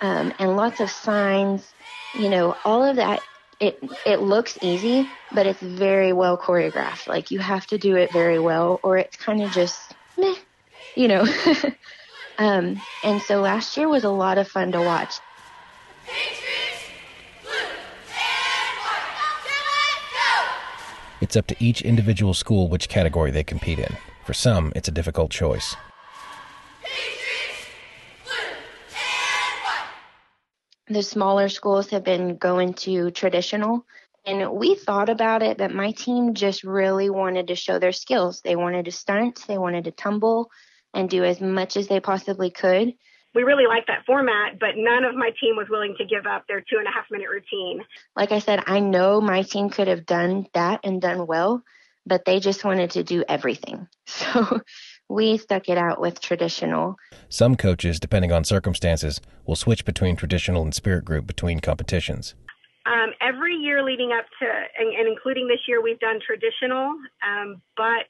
um, 0.00 0.32
and 0.38 0.56
lots 0.56 0.80
of 0.80 0.90
signs, 0.90 1.74
you 2.12 2.28
know, 2.28 2.56
all 2.64 2.84
of 2.84 2.96
that. 2.96 3.22
It 3.60 3.80
it 4.06 4.20
looks 4.20 4.56
easy, 4.62 5.08
but 5.32 5.46
it's 5.46 5.60
very 5.60 6.12
well 6.12 6.38
choreographed. 6.38 7.08
Like 7.08 7.30
you 7.30 7.40
have 7.40 7.66
to 7.68 7.78
do 7.78 7.96
it 7.96 8.12
very 8.12 8.38
well, 8.38 8.78
or 8.82 8.98
it's 8.98 9.16
kind 9.16 9.42
of 9.42 9.50
just 9.50 9.94
meh, 10.16 10.34
you 10.94 11.08
know. 11.08 11.26
um, 12.38 12.80
and 13.02 13.20
so 13.22 13.40
last 13.40 13.76
year 13.76 13.88
was 13.88 14.04
a 14.04 14.10
lot 14.10 14.38
of 14.38 14.48
fun 14.48 14.72
to 14.72 14.80
watch. 14.80 15.14
It's 21.20 21.36
up 21.36 21.48
to 21.48 21.56
each 21.58 21.82
individual 21.82 22.34
school 22.34 22.68
which 22.68 22.88
category 22.88 23.32
they 23.32 23.42
compete 23.42 23.80
in. 23.80 23.96
For 24.24 24.34
some, 24.34 24.72
it's 24.76 24.88
a 24.88 24.92
difficult 24.92 25.32
choice. 25.32 25.74
The 30.90 31.02
smaller 31.02 31.48
schools 31.48 31.90
have 31.90 32.04
been 32.04 32.36
going 32.36 32.74
to 32.74 33.10
traditional, 33.10 33.84
and 34.24 34.52
we 34.52 34.74
thought 34.74 35.08
about 35.08 35.42
it, 35.42 35.58
but 35.58 35.74
my 35.74 35.92
team 35.92 36.34
just 36.34 36.64
really 36.64 37.10
wanted 37.10 37.48
to 37.48 37.54
show 37.54 37.78
their 37.78 37.92
skills. 37.92 38.40
They 38.40 38.56
wanted 38.56 38.86
to 38.86 38.92
stunt, 38.92 39.44
they 39.46 39.58
wanted 39.58 39.84
to 39.84 39.90
tumble, 39.90 40.50
and 40.94 41.10
do 41.10 41.24
as 41.24 41.40
much 41.40 41.76
as 41.76 41.88
they 41.88 42.00
possibly 42.00 42.50
could 42.50 42.94
we 43.34 43.42
really 43.42 43.66
liked 43.66 43.88
that 43.88 44.04
format, 44.06 44.58
but 44.58 44.70
none 44.76 45.04
of 45.04 45.14
my 45.14 45.30
team 45.40 45.56
was 45.56 45.68
willing 45.70 45.94
to 45.98 46.04
give 46.04 46.26
up 46.26 46.46
their 46.48 46.60
two 46.60 46.78
and 46.78 46.86
a 46.86 46.90
half 46.90 47.04
minute 47.10 47.28
routine. 47.28 47.84
Like 48.16 48.32
I 48.32 48.38
said, 48.38 48.64
I 48.66 48.80
know 48.80 49.20
my 49.20 49.42
team 49.42 49.70
could 49.70 49.88
have 49.88 50.06
done 50.06 50.46
that 50.54 50.80
and 50.82 51.00
done 51.00 51.26
well, 51.26 51.62
but 52.06 52.24
they 52.24 52.40
just 52.40 52.64
wanted 52.64 52.92
to 52.92 53.04
do 53.04 53.24
everything. 53.28 53.86
So 54.06 54.60
we 55.08 55.38
stuck 55.38 55.68
it 55.68 55.78
out 55.78 56.00
with 56.00 56.20
traditional. 56.20 56.96
Some 57.28 57.56
coaches, 57.56 57.98
depending 57.98 58.32
on 58.32 58.44
circumstances, 58.44 59.20
will 59.46 59.56
switch 59.56 59.84
between 59.84 60.16
traditional 60.16 60.62
and 60.62 60.74
spirit 60.74 61.04
group 61.04 61.26
between 61.26 61.60
competitions. 61.60 62.34
Um, 62.86 63.10
every 63.20 63.54
year 63.54 63.82
leading 63.82 64.12
up 64.12 64.24
to, 64.40 64.46
and, 64.78 64.94
and, 64.94 65.08
including 65.08 65.46
this 65.46 65.60
year, 65.66 65.82
we've 65.82 65.98
done 65.98 66.20
traditional, 66.24 66.94
um, 67.26 67.60
but 67.76 68.08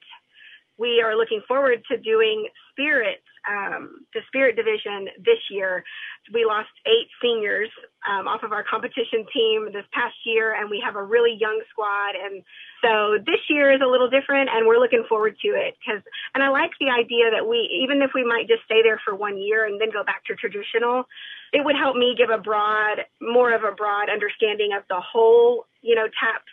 we 0.77 1.03
are 1.05 1.17
looking 1.17 1.43
forward 1.49 1.83
to 1.91 1.99
doing 1.99 2.49
spirit 2.71 3.23
um, 3.47 4.07
the 4.15 4.21
spirit 4.27 4.57
division 4.57 5.09
this 5.19 5.39
year. 5.51 5.85
We 6.33 6.45
lost 6.45 6.71
eight 6.87 7.09
seniors 7.23 7.71
um, 8.09 8.27
off 8.27 8.43
of 8.43 8.53
our 8.53 8.65
competition 8.65 9.27
team 9.33 9.69
this 9.73 9.85
past 9.93 10.17
year, 10.25 10.55
and 10.55 10.71
we 10.71 10.83
have 10.85 10.97
a 10.97 11.03
really 11.03 11.37
young 11.39 11.61
squad. 11.71 12.17
And 12.17 12.43
so 12.83 13.19
this 13.25 13.41
year 13.49 13.73
is 13.73 13.81
a 13.83 13.87
little 13.87 14.11
different, 14.11 14.51
and 14.53 14.67
we're 14.67 14.79
looking 14.79 15.05
forward 15.09 15.37
to 15.43 15.49
it. 15.49 15.77
Because, 15.79 16.03
and 16.35 16.43
I 16.43 16.49
like 16.49 16.73
the 16.81 16.91
idea 16.91 17.31
that 17.31 17.47
we, 17.47 17.69
even 17.83 18.03
if 18.03 18.11
we 18.15 18.25
might 18.25 18.49
just 18.49 18.65
stay 18.65 18.83
there 18.83 19.01
for 19.05 19.15
one 19.15 19.39
year 19.39 19.67
and 19.67 19.81
then 19.81 19.91
go 19.91 20.05
back 20.05 20.25
to 20.27 20.35
traditional, 20.35 21.05
it 21.53 21.65
would 21.65 21.77
help 21.77 21.97
me 21.97 22.15
give 22.17 22.31
a 22.31 22.39
broad, 22.39 23.05
more 23.21 23.53
of 23.53 23.65
a 23.65 23.73
broad 23.73 24.11
understanding 24.11 24.73
of 24.77 24.83
the 24.89 25.01
whole, 25.01 25.67
you 25.81 25.95
know, 25.95 26.07
TAPS 26.07 26.53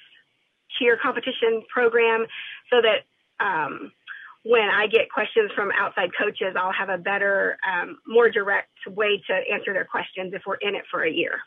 cheer 0.80 0.98
competition 1.01 1.63
program, 1.72 2.25
so 2.70 2.82
that 2.82 3.06
um, 3.39 3.92
when 4.45 4.69
I 4.69 4.85
get 4.85 5.11
questions 5.11 5.49
from 5.55 5.71
outside 5.75 6.11
coaches, 6.15 6.55
I'll 6.55 6.71
have 6.71 6.89
a 6.89 6.99
better, 6.99 7.57
um, 7.67 7.97
more 8.05 8.29
direct 8.29 8.69
way 8.87 9.19
to 9.27 9.33
answer 9.51 9.73
their 9.73 9.85
questions 9.85 10.33
if 10.35 10.43
we're 10.45 10.57
in 10.61 10.75
it 10.75 10.83
for 10.91 11.03
a 11.03 11.09
year. 11.09 11.39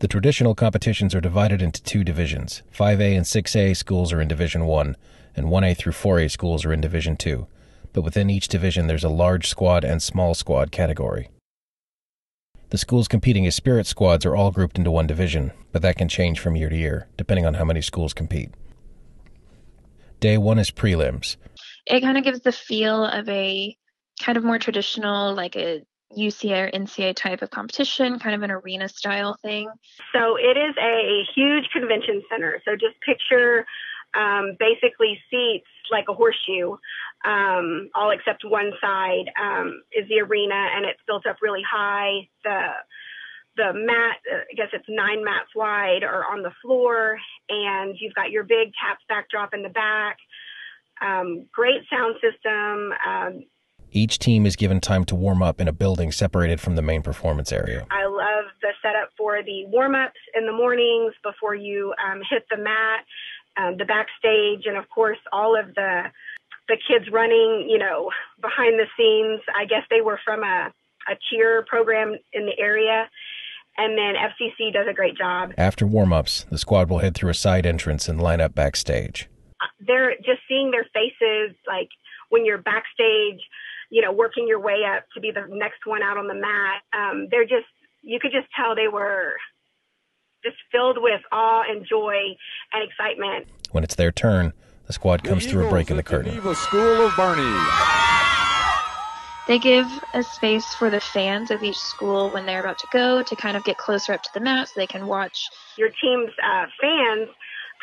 The 0.00 0.08
traditional 0.08 0.54
competitions 0.54 1.14
are 1.14 1.22
divided 1.22 1.62
into 1.62 1.82
two 1.82 2.04
divisions. 2.04 2.62
5A 2.70 3.16
and 3.16 3.24
6A 3.24 3.74
schools 3.74 4.12
are 4.12 4.20
in 4.20 4.28
Division 4.28 4.66
1, 4.66 4.96
and 5.34 5.46
1A 5.46 5.74
through 5.74 5.92
4A 5.92 6.30
schools 6.30 6.66
are 6.66 6.72
in 6.72 6.82
Division 6.82 7.16
2. 7.16 7.46
But 7.94 8.02
within 8.02 8.28
each 8.28 8.48
division, 8.48 8.88
there's 8.88 9.04
a 9.04 9.08
large 9.08 9.48
squad 9.48 9.82
and 9.82 10.02
small 10.02 10.34
squad 10.34 10.70
category. 10.70 11.30
The 12.68 12.78
schools 12.78 13.08
competing 13.08 13.46
as 13.46 13.54
spirit 13.54 13.86
squads 13.86 14.26
are 14.26 14.36
all 14.36 14.50
grouped 14.50 14.76
into 14.76 14.90
one 14.90 15.06
division, 15.06 15.52
but 15.72 15.80
that 15.80 15.96
can 15.96 16.08
change 16.10 16.40
from 16.40 16.56
year 16.56 16.68
to 16.68 16.76
year, 16.76 17.08
depending 17.16 17.46
on 17.46 17.54
how 17.54 17.64
many 17.64 17.80
schools 17.80 18.12
compete. 18.12 18.50
Day 20.20 20.36
1 20.36 20.58
is 20.58 20.70
prelims 20.70 21.36
it 21.86 22.00
kind 22.00 22.18
of 22.18 22.24
gives 22.24 22.40
the 22.40 22.52
feel 22.52 23.04
of 23.04 23.28
a 23.28 23.76
kind 24.20 24.38
of 24.38 24.44
more 24.44 24.58
traditional, 24.58 25.34
like 25.34 25.56
a 25.56 25.82
UCA 26.16 26.68
or 26.68 26.70
NCA 26.70 27.14
type 27.14 27.42
of 27.42 27.50
competition, 27.50 28.18
kind 28.18 28.34
of 28.34 28.42
an 28.42 28.50
arena 28.50 28.88
style 28.88 29.36
thing. 29.42 29.68
So 30.12 30.36
it 30.36 30.56
is 30.56 30.74
a 30.80 31.22
huge 31.34 31.68
convention 31.72 32.22
center. 32.30 32.62
So 32.64 32.72
just 32.72 33.00
picture 33.00 33.66
um, 34.14 34.56
basically 34.58 35.18
seats 35.30 35.66
like 35.90 36.06
a 36.08 36.14
horseshoe, 36.14 36.76
um, 37.24 37.90
all 37.94 38.10
except 38.10 38.44
one 38.44 38.72
side 38.80 39.26
um, 39.40 39.82
is 39.92 40.08
the 40.08 40.20
arena, 40.20 40.54
and 40.54 40.84
it's 40.84 41.00
built 41.06 41.26
up 41.26 41.36
really 41.42 41.62
high. 41.68 42.28
The 42.44 42.68
the 43.56 43.72
mat, 43.72 44.16
uh, 44.32 44.42
I 44.50 44.54
guess 44.56 44.68
it's 44.72 44.86
nine 44.88 45.22
mats 45.24 45.50
wide, 45.54 46.02
are 46.02 46.24
on 46.24 46.42
the 46.42 46.50
floor, 46.62 47.18
and 47.48 47.96
you've 48.00 48.14
got 48.14 48.30
your 48.30 48.42
big 48.42 48.72
taps 48.82 49.04
backdrop 49.08 49.54
in 49.54 49.62
the 49.62 49.68
back 49.68 50.18
um, 51.00 51.46
great 51.52 51.82
sound 51.90 52.16
system. 52.20 52.92
Um, 53.06 53.44
Each 53.90 54.18
team 54.18 54.46
is 54.46 54.56
given 54.56 54.80
time 54.80 55.04
to 55.06 55.14
warm 55.14 55.42
up 55.42 55.60
in 55.60 55.68
a 55.68 55.72
building 55.72 56.12
separated 56.12 56.60
from 56.60 56.76
the 56.76 56.82
main 56.82 57.02
performance 57.02 57.52
area. 57.52 57.86
I 57.90 58.06
love 58.06 58.50
the 58.60 58.70
setup 58.82 59.10
for 59.16 59.42
the 59.42 59.66
warm 59.66 59.94
ups 59.94 60.20
in 60.34 60.46
the 60.46 60.52
mornings 60.52 61.14
before 61.22 61.54
you 61.54 61.94
um, 62.04 62.20
hit 62.28 62.44
the 62.50 62.56
mat, 62.56 63.04
um, 63.56 63.76
the 63.78 63.84
backstage, 63.84 64.66
and 64.66 64.76
of 64.76 64.88
course, 64.88 65.18
all 65.32 65.58
of 65.58 65.74
the 65.74 66.04
the 66.66 66.78
kids 66.88 67.04
running, 67.12 67.68
you 67.68 67.76
know, 67.78 68.10
behind 68.40 68.78
the 68.78 68.86
scenes. 68.96 69.42
I 69.54 69.66
guess 69.66 69.82
they 69.90 70.00
were 70.00 70.18
from 70.24 70.42
a, 70.42 70.72
a 71.10 71.16
cheer 71.28 71.62
program 71.68 72.16
in 72.32 72.46
the 72.46 72.58
area. 72.58 73.10
And 73.76 73.98
then 73.98 74.14
FCC 74.14 74.72
does 74.72 74.86
a 74.88 74.94
great 74.94 75.16
job. 75.18 75.52
After 75.58 75.86
warm 75.86 76.12
ups, 76.12 76.46
the 76.48 76.56
squad 76.56 76.88
will 76.88 76.98
head 76.98 77.14
through 77.14 77.30
a 77.30 77.34
side 77.34 77.66
entrance 77.66 78.08
and 78.08 78.18
line 78.18 78.40
up 78.40 78.54
backstage 78.54 79.28
they're 79.86 80.16
just 80.16 80.40
seeing 80.48 80.70
their 80.70 80.86
faces 80.92 81.56
like 81.66 81.88
when 82.28 82.44
you're 82.44 82.58
backstage, 82.58 83.40
you 83.90 84.02
know, 84.02 84.12
working 84.12 84.48
your 84.48 84.60
way 84.60 84.82
up 84.84 85.04
to 85.14 85.20
be 85.20 85.30
the 85.30 85.46
next 85.48 85.86
one 85.86 86.02
out 86.02 86.16
on 86.16 86.26
the 86.26 86.34
mat. 86.34 86.82
Um, 86.92 87.28
they're 87.30 87.44
just, 87.44 87.66
you 88.02 88.18
could 88.20 88.32
just 88.32 88.48
tell 88.56 88.74
they 88.74 88.88
were 88.88 89.34
just 90.42 90.56
filled 90.70 90.98
with 91.00 91.20
awe 91.32 91.62
and 91.68 91.86
joy 91.88 92.36
and 92.72 92.82
excitement. 92.82 93.46
When 93.72 93.84
it's 93.84 93.94
their 93.94 94.12
turn, 94.12 94.52
the 94.86 94.92
squad 94.92 95.24
comes 95.24 95.44
the 95.44 95.52
through 95.52 95.66
a 95.66 95.70
break 95.70 95.90
in 95.90 95.96
the 95.96 96.02
curtain. 96.02 96.32
Geneva 96.32 96.54
School 96.54 97.06
of 97.06 97.12
Boerne. 97.12 97.94
They 99.46 99.58
give 99.58 99.86
a 100.14 100.22
space 100.22 100.74
for 100.74 100.88
the 100.88 101.00
fans 101.00 101.50
of 101.50 101.62
each 101.62 101.76
school 101.76 102.30
when 102.30 102.46
they're 102.46 102.60
about 102.60 102.78
to 102.78 102.86
go 102.92 103.22
to 103.22 103.36
kind 103.36 103.56
of 103.56 103.64
get 103.64 103.76
closer 103.76 104.14
up 104.14 104.22
to 104.22 104.30
the 104.32 104.40
mat 104.40 104.68
so 104.68 104.72
they 104.76 104.86
can 104.86 105.06
watch. 105.06 105.50
Your 105.76 105.90
team's 105.90 106.30
uh, 106.42 106.66
fans 106.80 107.28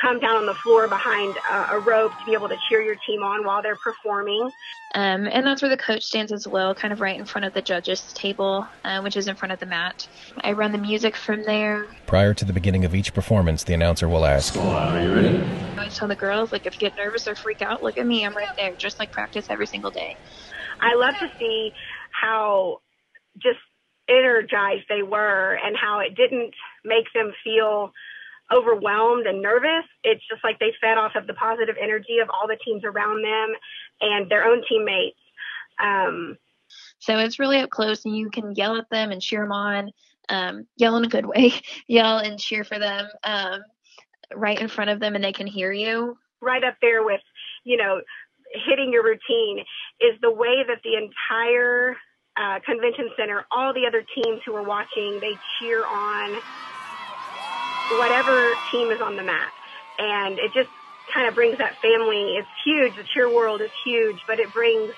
come 0.02 0.20
down 0.20 0.36
on 0.36 0.46
the 0.46 0.56
floor 0.64 0.88
behind 0.88 1.36
uh, 1.50 1.68
a 1.72 1.80
rope 1.80 2.12
to 2.12 2.26
be 2.26 2.34
able 2.34 2.50
to 2.50 2.58
cheer 2.68 2.82
your 2.82 2.96
team 3.08 3.22
on 3.24 3.46
while 3.46 3.62
they're 3.62 3.76
performing. 3.76 4.52
Um, 4.96 5.28
and 5.32 5.46
that's 5.46 5.62
where 5.62 5.70
the 5.70 5.78
coach 5.78 6.04
stands 6.04 6.32
as 6.32 6.48
well, 6.48 6.74
kind 6.74 6.92
of 6.92 7.00
right 7.00 7.18
in 7.18 7.26
front 7.26 7.46
of 7.46 7.54
the 7.54 7.62
judges' 7.62 8.12
table, 8.14 8.68
uh, 8.84 9.02
which 9.02 9.16
is 9.16 9.28
in 9.28 9.36
front 9.36 9.52
of 9.52 9.60
the 9.60 9.66
mat. 9.66 10.08
I 10.42 10.52
run 10.54 10.72
the 10.72 10.78
music 10.78 11.16
from 11.16 11.44
there. 11.44 11.86
Prior 12.08 12.34
to 12.34 12.44
the 12.44 12.54
beginning 12.54 12.84
of 12.84 12.96
each 12.96 13.14
performance, 13.14 13.64
the 13.64 13.74
announcer 13.74 14.10
will 14.10 14.26
ask, 14.26 14.58
Are 14.58 15.02
you 15.02 15.14
ready? 15.14 15.44
I 15.78 15.88
tell 15.88 16.08
the 16.08 16.16
girls, 16.16 16.52
like, 16.52 16.66
if 16.66 16.74
you 16.74 16.90
get 16.90 16.98
nervous 16.98 17.28
or 17.28 17.36
freak 17.36 17.62
out, 17.62 17.84
look 17.84 17.98
at 17.98 18.06
me. 18.06 18.26
I'm 18.26 18.36
right 18.36 18.48
there, 18.58 18.76
just 18.76 19.00
like 19.00 19.12
practice 19.12 19.46
every 19.50 19.68
single 19.68 19.92
day. 19.92 20.16
I 20.82 20.96
love 20.96 21.14
to 21.20 21.28
see 21.40 21.72
how 22.12 22.82
just 23.38 23.60
energized 24.10 24.86
they 24.90 25.04
were 25.04 25.58
and 25.64 25.78
how 25.78 26.00
it 26.00 26.16
didn't 26.16 26.54
make 26.84 27.06
them 27.14 27.32
feel 27.44 27.94
overwhelmed 28.54 29.26
and 29.28 29.42
nervous. 29.42 29.86
It's 30.04 30.24
just 30.30 30.44
like 30.44 30.60
they 30.60 30.74
fed 30.82 30.98
off 30.98 31.16
of 31.16 31.28
the 31.28 31.34
positive 31.34 31.76
energy 31.82 32.20
of 32.22 32.30
all 32.30 32.48
the 32.48 32.58
teams 32.64 32.84
around 32.84 33.24
them 33.24 33.54
and 34.02 34.30
their 34.30 34.46
own 34.46 34.64
teammates. 34.68 35.18
Um, 35.82 36.38
so 37.00 37.18
it's 37.18 37.40
really 37.40 37.60
up 37.60 37.70
close, 37.70 38.06
and 38.06 38.16
you 38.16 38.30
can 38.30 38.54
yell 38.56 38.78
at 38.78 38.90
them 38.90 39.12
and 39.12 39.22
cheer 39.22 39.42
them 39.42 39.52
on. 39.52 39.92
Um, 40.30 40.68
yell 40.78 40.96
in 40.98 41.04
a 41.04 41.10
good 41.10 41.26
way, 41.26 41.54
yell 41.88 42.20
and 42.20 42.40
cheer 42.40 42.64
for 42.64 42.80
them 42.80 43.08
um, 43.24 43.62
right 44.34 44.60
in 44.60 44.68
front 44.68 44.90
of 44.90 45.00
them, 45.00 45.16
and 45.16 45.24
they 45.24 45.34
can 45.34 45.48
hear 45.48 45.72
you. 45.72 46.18
Right 46.42 46.64
up 46.64 46.76
there 46.82 47.04
with, 47.04 47.22
you 47.64 47.78
know, 47.78 48.02
hitting 48.54 48.92
your 48.92 49.04
routine 49.04 49.64
is 50.00 50.20
the 50.22 50.32
way 50.32 50.64
that 50.68 50.82
the 50.84 50.96
entire 50.96 51.96
uh, 52.38 52.60
convention 52.66 53.10
center, 53.18 53.46
all 53.52 53.74
the 53.74 53.86
other 53.88 54.04
teams 54.16 54.42
who 54.46 54.56
are 54.56 54.64
watching, 54.64 55.20
they 55.20 55.36
cheer 55.60 55.86
on 55.86 56.40
whatever 57.98 58.54
team 58.72 58.92
is 58.92 59.02
on 59.02 59.16
the 59.16 59.24
mat. 59.24 59.52
And 60.00 60.40
it 60.40 60.54
just 60.54 60.70
kind 61.14 61.28
of 61.28 61.36
brings 61.36 61.58
that 61.58 61.76
family. 61.82 62.36
It's 62.38 62.48
huge. 62.64 62.96
The 62.96 63.04
cheer 63.04 63.30
world 63.30 63.62
is 63.62 63.72
huge, 63.84 64.20
but 64.28 64.40
it 64.40 64.52
brings 64.54 64.94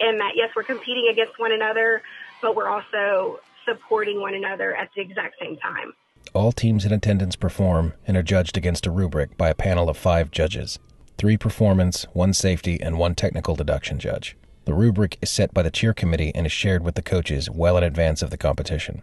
in 0.00 0.18
that 0.18 0.32
yes, 0.34 0.50
we're 0.54 0.64
competing 0.64 1.08
against 1.10 1.38
one 1.38 1.52
another, 1.52 2.02
but 2.42 2.56
we're 2.56 2.68
also 2.68 3.40
supporting 3.64 4.20
one 4.20 4.34
another 4.34 4.74
at 4.74 4.90
the 4.94 5.02
exact 5.02 5.36
same 5.40 5.56
time. 5.56 5.94
All 6.32 6.52
teams 6.52 6.84
in 6.84 6.92
attendance 6.92 7.36
perform 7.36 7.94
and 8.06 8.16
are 8.16 8.22
judged 8.22 8.56
against 8.56 8.86
a 8.86 8.90
rubric 8.90 9.36
by 9.36 9.50
a 9.50 9.54
panel 9.54 9.88
of 9.88 9.96
five 9.96 10.30
judges 10.30 10.78
three 11.16 11.36
performance, 11.36 12.04
one 12.12 12.32
safety, 12.32 12.80
and 12.82 12.98
one 12.98 13.14
technical 13.14 13.54
deduction 13.54 13.98
judge. 14.00 14.36
The 14.64 14.74
rubric 14.74 15.16
is 15.22 15.30
set 15.30 15.54
by 15.54 15.62
the 15.62 15.70
cheer 15.70 15.94
committee 15.94 16.32
and 16.34 16.44
is 16.44 16.52
shared 16.52 16.82
with 16.82 16.96
the 16.96 17.02
coaches 17.02 17.48
well 17.48 17.76
in 17.76 17.84
advance 17.84 18.20
of 18.20 18.30
the 18.30 18.36
competition. 18.36 19.02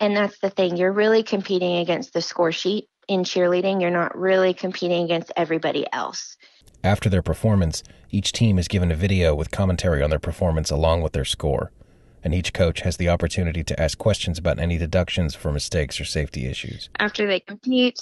And 0.00 0.16
that's 0.16 0.38
the 0.40 0.50
thing. 0.50 0.76
You're 0.76 0.92
really 0.92 1.22
competing 1.22 1.76
against 1.76 2.12
the 2.12 2.22
score 2.22 2.52
sheet 2.52 2.88
in 3.08 3.24
cheerleading. 3.24 3.80
You're 3.80 3.90
not 3.90 4.16
really 4.16 4.54
competing 4.54 5.04
against 5.04 5.32
everybody 5.36 5.86
else. 5.92 6.36
After 6.84 7.08
their 7.08 7.22
performance, 7.22 7.82
each 8.10 8.32
team 8.32 8.58
is 8.58 8.66
given 8.66 8.90
a 8.90 8.96
video 8.96 9.34
with 9.34 9.50
commentary 9.50 10.02
on 10.02 10.10
their 10.10 10.18
performance 10.18 10.70
along 10.70 11.02
with 11.02 11.12
their 11.12 11.24
score 11.24 11.70
and 12.22 12.34
each 12.34 12.52
coach 12.52 12.80
has 12.80 12.96
the 12.96 13.08
opportunity 13.08 13.64
to 13.64 13.80
ask 13.80 13.98
questions 13.98 14.38
about 14.38 14.58
any 14.58 14.78
deductions 14.78 15.34
for 15.34 15.52
mistakes 15.52 16.00
or 16.00 16.04
safety 16.04 16.46
issues. 16.46 16.88
After 16.98 17.26
they 17.26 17.40
compete, 17.40 18.00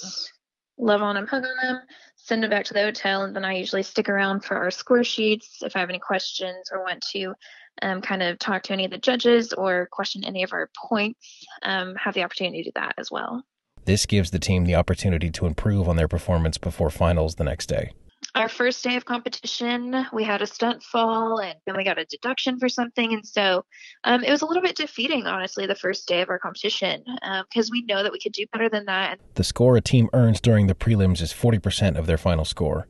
love 0.77 1.01
on 1.01 1.15
them, 1.15 1.27
hug 1.27 1.43
on 1.43 1.67
them, 1.67 1.81
send 2.15 2.43
them 2.43 2.49
back 2.49 2.65
to 2.65 2.73
the 2.73 2.81
hotel, 2.81 3.23
and 3.23 3.35
then 3.35 3.45
I 3.45 3.53
usually 3.53 3.83
stick 3.83 4.09
around 4.09 4.43
for 4.43 4.57
our 4.57 4.71
score 4.71 5.03
sheets 5.03 5.59
if 5.61 5.75
I 5.75 5.79
have 5.79 5.89
any 5.89 5.99
questions 5.99 6.69
or 6.71 6.83
want 6.83 7.03
to 7.13 7.33
um, 7.81 8.01
kind 8.01 8.21
of 8.21 8.39
talk 8.39 8.63
to 8.63 8.73
any 8.73 8.85
of 8.85 8.91
the 8.91 8.97
judges 8.97 9.53
or 9.53 9.87
question 9.91 10.23
any 10.23 10.43
of 10.43 10.53
our 10.53 10.69
points. 10.89 11.45
Um, 11.63 11.95
have 11.95 12.13
the 12.13 12.23
opportunity 12.23 12.63
to 12.63 12.69
do 12.69 12.71
that 12.75 12.95
as 12.97 13.09
well. 13.11 13.43
This 13.85 14.05
gives 14.05 14.31
the 14.31 14.39
team 14.39 14.65
the 14.65 14.75
opportunity 14.75 15.31
to 15.31 15.45
improve 15.45 15.89
on 15.89 15.95
their 15.95 16.07
performance 16.07 16.57
before 16.57 16.89
finals 16.89 17.35
the 17.35 17.43
next 17.43 17.67
day 17.67 17.93
our 18.35 18.47
first 18.47 18.83
day 18.83 18.95
of 18.95 19.05
competition, 19.05 20.05
we 20.13 20.23
had 20.23 20.41
a 20.41 20.47
stunt 20.47 20.83
fall 20.83 21.39
and 21.39 21.55
then 21.65 21.75
we 21.75 21.83
got 21.83 21.97
a 21.97 22.05
deduction 22.05 22.59
for 22.59 22.69
something. 22.69 23.13
And 23.13 23.25
so 23.25 23.65
um, 24.03 24.23
it 24.23 24.31
was 24.31 24.41
a 24.41 24.45
little 24.45 24.63
bit 24.63 24.75
defeating, 24.75 25.25
honestly, 25.25 25.67
the 25.67 25.75
first 25.75 26.07
day 26.07 26.21
of 26.21 26.29
our 26.29 26.39
competition 26.39 27.03
because 27.05 27.69
um, 27.69 27.71
we 27.71 27.83
know 27.83 28.03
that 28.03 28.11
we 28.11 28.19
could 28.19 28.31
do 28.31 28.45
better 28.51 28.69
than 28.69 28.85
that. 28.85 29.19
The 29.35 29.43
score 29.43 29.75
a 29.75 29.81
team 29.81 30.09
earns 30.13 30.39
during 30.39 30.67
the 30.67 30.75
prelims 30.75 31.21
is 31.21 31.33
40% 31.33 31.97
of 31.97 32.05
their 32.05 32.17
final 32.17 32.45
score. 32.45 32.87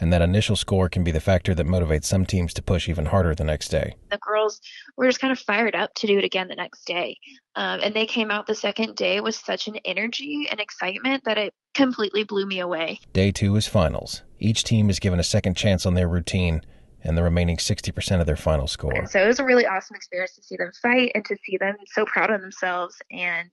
And 0.00 0.12
that 0.12 0.22
initial 0.22 0.56
score 0.56 0.88
can 0.88 1.04
be 1.04 1.10
the 1.10 1.20
factor 1.20 1.54
that 1.54 1.66
motivates 1.66 2.04
some 2.04 2.24
teams 2.24 2.54
to 2.54 2.62
push 2.62 2.88
even 2.88 3.06
harder 3.06 3.34
the 3.34 3.44
next 3.44 3.68
day. 3.68 3.96
The 4.10 4.18
girls 4.18 4.60
were 4.96 5.06
just 5.06 5.20
kind 5.20 5.30
of 5.30 5.38
fired 5.38 5.74
up 5.74 5.92
to 5.96 6.06
do 6.06 6.18
it 6.18 6.24
again 6.24 6.48
the 6.48 6.54
next 6.56 6.86
day. 6.86 7.18
Um, 7.54 7.80
and 7.82 7.94
they 7.94 8.06
came 8.06 8.30
out 8.30 8.46
the 8.46 8.54
second 8.54 8.96
day 8.96 9.20
with 9.20 9.34
such 9.34 9.68
an 9.68 9.76
energy 9.84 10.48
and 10.50 10.58
excitement 10.58 11.24
that 11.24 11.36
it 11.36 11.52
completely 11.74 12.24
blew 12.24 12.46
me 12.46 12.60
away. 12.60 12.98
Day 13.12 13.30
two 13.30 13.54
is 13.56 13.66
finals. 13.66 14.22
Each 14.38 14.64
team 14.64 14.88
is 14.88 14.98
given 14.98 15.20
a 15.20 15.24
second 15.24 15.54
chance 15.54 15.84
on 15.84 15.94
their 15.94 16.08
routine 16.08 16.62
and 17.02 17.16
the 17.16 17.22
remaining 17.22 17.56
60% 17.56 18.20
of 18.20 18.26
their 18.26 18.36
final 18.36 18.66
score. 18.66 18.94
And 18.94 19.08
so 19.08 19.22
it 19.22 19.26
was 19.26 19.38
a 19.38 19.44
really 19.44 19.66
awesome 19.66 19.96
experience 19.96 20.34
to 20.36 20.42
see 20.42 20.56
them 20.56 20.70
fight 20.82 21.12
and 21.14 21.24
to 21.26 21.36
see 21.44 21.58
them 21.58 21.76
so 21.92 22.04
proud 22.06 22.30
of 22.30 22.40
themselves 22.40 22.96
and 23.10 23.50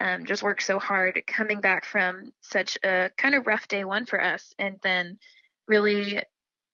um, 0.00 0.26
just 0.26 0.42
work 0.42 0.60
so 0.60 0.78
hard 0.78 1.20
coming 1.26 1.60
back 1.60 1.84
from 1.84 2.32
such 2.42 2.76
a 2.84 3.10
kind 3.16 3.34
of 3.34 3.46
rough 3.46 3.66
day 3.68 3.84
one 3.84 4.04
for 4.04 4.22
us 4.22 4.52
and 4.58 4.76
then 4.82 5.18
really 5.68 6.22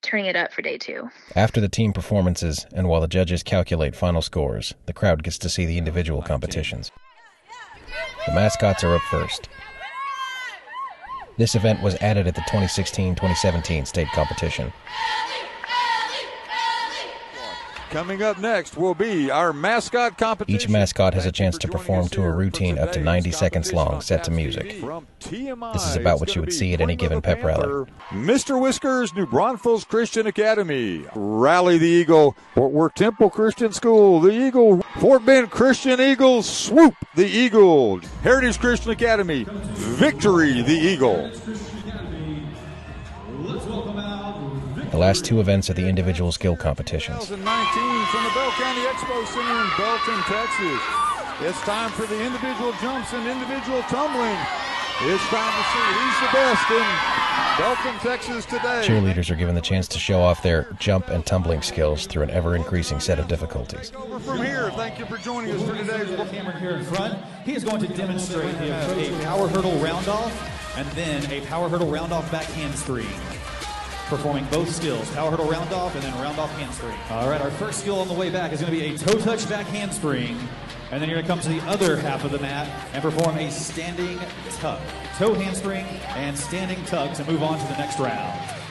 turning 0.02 0.26
it 0.26 0.36
up 0.36 0.52
for 0.52 0.62
day 0.62 0.78
two. 0.78 1.08
After 1.36 1.60
the 1.60 1.68
team 1.68 1.92
performances 1.92 2.66
and 2.74 2.88
while 2.88 3.00
the 3.00 3.08
judges 3.08 3.42
calculate 3.42 3.94
final 3.94 4.22
scores, 4.22 4.74
the 4.86 4.92
crowd 4.92 5.22
gets 5.22 5.38
to 5.38 5.48
see 5.48 5.64
the 5.64 5.78
individual 5.78 6.22
competitions. 6.22 6.90
The 8.26 8.32
mascots 8.32 8.84
are 8.84 8.94
up 8.94 9.02
first. 9.02 9.48
This 11.38 11.54
event 11.54 11.82
was 11.82 11.94
added 11.96 12.26
at 12.26 12.34
the 12.34 12.42
2016 12.42 13.14
2017 13.14 13.86
state 13.86 14.08
competition. 14.08 14.72
Coming 17.92 18.22
up 18.22 18.38
next 18.38 18.78
will 18.78 18.94
be 18.94 19.30
our 19.30 19.52
mascot 19.52 20.16
competition. 20.16 20.58
Each 20.58 20.66
mascot 20.66 21.12
has 21.12 21.26
a 21.26 21.30
chance 21.30 21.58
to 21.58 21.68
perform 21.68 22.08
to 22.08 22.22
a 22.22 22.32
routine 22.32 22.78
up 22.78 22.90
to 22.92 23.00
90 23.00 23.30
seconds 23.32 23.70
long 23.70 24.00
set 24.00 24.24
to 24.24 24.30
music. 24.30 24.80
This 25.20 25.86
is 25.86 25.96
about 25.96 26.18
what 26.18 26.34
you 26.34 26.40
would 26.40 26.54
see 26.54 26.72
at 26.72 26.80
any 26.80 26.96
given 26.96 27.20
pep 27.20 27.44
rally. 27.44 27.86
Mr. 28.08 28.58
Whiskers, 28.58 29.12
New 29.14 29.26
Braunfels 29.26 29.84
Christian 29.84 30.26
Academy. 30.26 31.04
Rally 31.14 31.76
the 31.76 31.86
Eagle. 31.86 32.34
Fort 32.54 32.72
Worth 32.72 32.94
Temple 32.94 33.28
Christian 33.28 33.72
School. 33.72 34.20
The 34.20 34.30
Eagle. 34.30 34.80
Fort 34.98 35.26
Bend 35.26 35.50
Christian 35.50 36.00
Eagles. 36.00 36.48
Swoop 36.48 36.94
the 37.14 37.26
Eagle. 37.26 38.00
Heritage 38.22 38.58
Christian 38.58 38.92
Academy. 38.92 39.44
Victory 39.48 40.62
the 40.62 40.72
Eagle. 40.72 41.30
The 44.92 44.98
last 44.98 45.24
two 45.24 45.40
events 45.40 45.70
are 45.70 45.72
the 45.72 45.88
individual 45.88 46.32
skill 46.32 46.54
competitions. 46.54 47.28
2019 47.28 48.06
from 48.12 48.24
the 48.24 48.30
Bell 48.36 48.52
County 48.60 48.84
Expo 48.84 49.24
Center 49.24 49.56
in 49.56 49.70
Belton, 49.80 50.20
Texas. 50.28 50.82
It's 51.40 51.58
time 51.62 51.90
for 51.92 52.04
the 52.04 52.22
individual 52.22 52.74
jumps 52.78 53.14
and 53.14 53.26
individual 53.26 53.80
tumbling. 53.88 54.36
It's 55.00 55.24
time 55.32 55.48
to 55.48 55.64
see 55.72 55.88
who's 55.96 56.20
the 56.20 56.28
best 56.36 56.70
in 56.70 57.22
Belton, 57.56 58.00
Texas 58.00 58.44
today. 58.44 58.84
Cheerleaders 58.86 59.30
are 59.30 59.34
given 59.34 59.54
the 59.54 59.62
chance 59.62 59.88
to 59.88 59.98
show 59.98 60.20
off 60.20 60.42
their 60.42 60.68
jump 60.78 61.08
and 61.08 61.24
tumbling 61.24 61.62
skills 61.62 62.06
through 62.06 62.24
an 62.24 62.30
ever 62.30 62.54
increasing 62.54 63.00
set 63.00 63.18
of 63.18 63.28
difficulties. 63.28 63.92
Over 63.96 64.20
from 64.20 64.44
here, 64.44 64.70
thank 64.72 64.98
you 64.98 65.06
for 65.06 65.16
joining 65.16 65.52
us 65.52 65.62
for 65.66 65.74
today's. 65.74 66.14
Cameron 66.30 66.60
here 66.60 66.72
in 66.72 66.84
front. 66.84 67.18
He 67.46 67.54
is 67.54 67.64
going 67.64 67.80
to 67.80 67.88
demonstrate 67.88 68.54
a 68.56 69.18
power 69.22 69.48
hurdle 69.48 69.72
round 69.78 70.06
off 70.08 70.76
and 70.76 70.86
then 70.88 71.32
a 71.32 71.40
power 71.46 71.70
hurdle 71.70 71.90
round 71.90 72.12
off 72.12 72.30
back 72.30 72.44
handspring 72.44 73.08
performing 74.12 74.44
both 74.50 74.68
skills, 74.68 75.10
power 75.12 75.30
hurdle 75.30 75.48
round 75.48 75.72
off 75.72 75.94
and 75.94 76.04
then 76.04 76.12
round 76.20 76.38
off 76.38 76.50
handspring. 76.58 76.94
All 77.08 77.30
right, 77.30 77.40
our 77.40 77.50
first 77.52 77.80
skill 77.80 77.98
on 77.98 78.08
the 78.08 78.14
way 78.14 78.28
back 78.28 78.52
is 78.52 78.60
going 78.60 78.70
to 78.70 78.78
be 78.78 78.94
a 78.94 78.98
toe 78.98 79.18
touch 79.18 79.48
back 79.48 79.64
handspring. 79.68 80.36
And 80.90 81.00
then 81.00 81.08
you're 81.08 81.22
going 81.22 81.24
to 81.24 81.28
come 81.28 81.40
to 81.40 81.48
the 81.48 81.66
other 81.66 81.96
half 81.96 82.22
of 82.22 82.30
the 82.30 82.38
mat 82.38 82.68
and 82.92 83.02
perform 83.02 83.38
a 83.38 83.50
standing 83.50 84.18
tuck. 84.50 84.82
Toe 85.16 85.32
handspring 85.32 85.86
and 86.08 86.38
standing 86.38 86.84
tuck 86.84 87.14
to 87.14 87.24
move 87.24 87.42
on 87.42 87.58
to 87.58 87.64
the 87.64 87.78
next 87.78 87.98
round. 87.98 88.61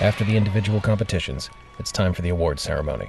After 0.00 0.22
the 0.22 0.36
individual 0.36 0.80
competitions, 0.80 1.50
it's 1.80 1.90
time 1.90 2.12
for 2.12 2.22
the 2.22 2.28
awards 2.28 2.62
ceremony. 2.62 3.08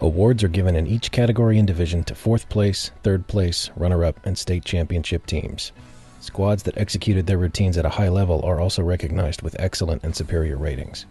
Awards 0.00 0.42
are 0.42 0.48
given 0.48 0.74
in 0.74 0.84
each 0.84 1.12
category 1.12 1.58
and 1.58 1.66
division 1.66 2.02
to 2.04 2.14
fourth 2.16 2.48
place, 2.48 2.90
third 3.04 3.28
place, 3.28 3.70
runner 3.76 4.04
up, 4.04 4.18
and 4.26 4.36
state 4.36 4.64
championship 4.64 5.26
teams. 5.26 5.70
Squads 6.18 6.64
that 6.64 6.76
executed 6.76 7.28
their 7.28 7.38
routines 7.38 7.78
at 7.78 7.86
a 7.86 7.90
high 7.90 8.08
level 8.08 8.42
are 8.42 8.60
also 8.60 8.82
recognized 8.82 9.42
with 9.42 9.54
excellent 9.60 10.02
and 10.02 10.16
superior 10.16 10.56
ratings. 10.56 11.06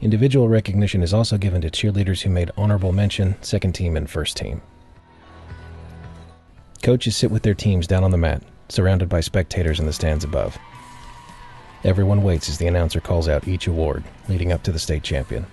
Individual 0.00 0.48
recognition 0.48 1.04
is 1.04 1.14
also 1.14 1.38
given 1.38 1.60
to 1.60 1.70
cheerleaders 1.70 2.22
who 2.22 2.30
made 2.30 2.50
honorable 2.56 2.90
mention, 2.90 3.36
second 3.42 3.74
team, 3.74 3.96
and 3.96 4.10
first 4.10 4.36
team. 4.36 4.60
Coaches 6.82 7.16
sit 7.16 7.30
with 7.30 7.44
their 7.44 7.54
teams 7.54 7.86
down 7.86 8.02
on 8.02 8.10
the 8.10 8.18
mat, 8.18 8.42
surrounded 8.68 9.08
by 9.08 9.20
spectators 9.20 9.78
in 9.78 9.86
the 9.86 9.92
stands 9.92 10.24
above. 10.24 10.58
Everyone 11.84 12.22
waits 12.22 12.48
as 12.48 12.56
the 12.56 12.66
announcer 12.66 12.98
calls 12.98 13.28
out 13.28 13.46
each 13.46 13.66
award, 13.66 14.04
leading 14.26 14.52
up 14.52 14.62
to 14.62 14.72
the 14.72 14.78
state 14.78 15.02
champion. 15.02 15.44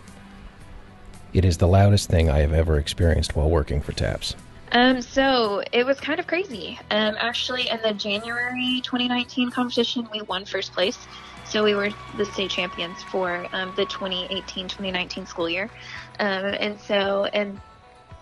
It 1.34 1.44
is 1.44 1.58
the 1.58 1.67
loudest 1.67 2.10
thing 2.10 2.30
I 2.30 2.39
have 2.39 2.54
ever 2.54 2.80
experienced 2.80 3.36
while 3.36 3.50
working 3.50 3.82
for 3.82 3.91
TAPS. 3.91 4.38
Um, 4.72 5.02
so 5.02 5.62
it 5.74 5.86
was 5.86 6.00
kind 6.00 6.22
of 6.22 6.28
crazy. 6.28 6.80
Um, 6.89 7.15
actually, 7.20 7.67
in 7.67 7.82
the 7.84 7.94
January 7.94 8.80
2019 8.82 9.52
competition, 9.52 10.08
we 10.13 10.22
won 10.22 10.46
first 10.46 10.72
place. 10.72 10.98
So 11.44 11.65
we 11.65 11.76
were 11.76 11.89
the 12.15 12.24
state 12.24 12.50
champions 12.50 13.04
for 13.04 13.46
um, 13.52 13.74
the 13.76 13.86
2018-2019 13.88 15.28
school 15.28 15.50
year. 15.50 15.70
Um, 16.20 16.46
and 16.46 16.80
so 16.80 17.28
in 17.34 17.60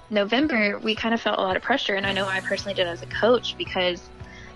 November, 0.09 0.79
we 0.79 0.95
kind 0.95 1.13
of 1.13 1.21
felt 1.21 1.37
a 1.37 1.41
lot 1.41 1.55
of 1.55 1.61
pressure, 1.61 1.93
and 1.93 2.07
I 2.07 2.13
know 2.13 2.27
I 2.27 2.39
personally 2.39 2.73
did 2.73 2.87
as 2.87 3.03
a 3.03 3.07
coach 3.07 3.55
because 3.55 4.01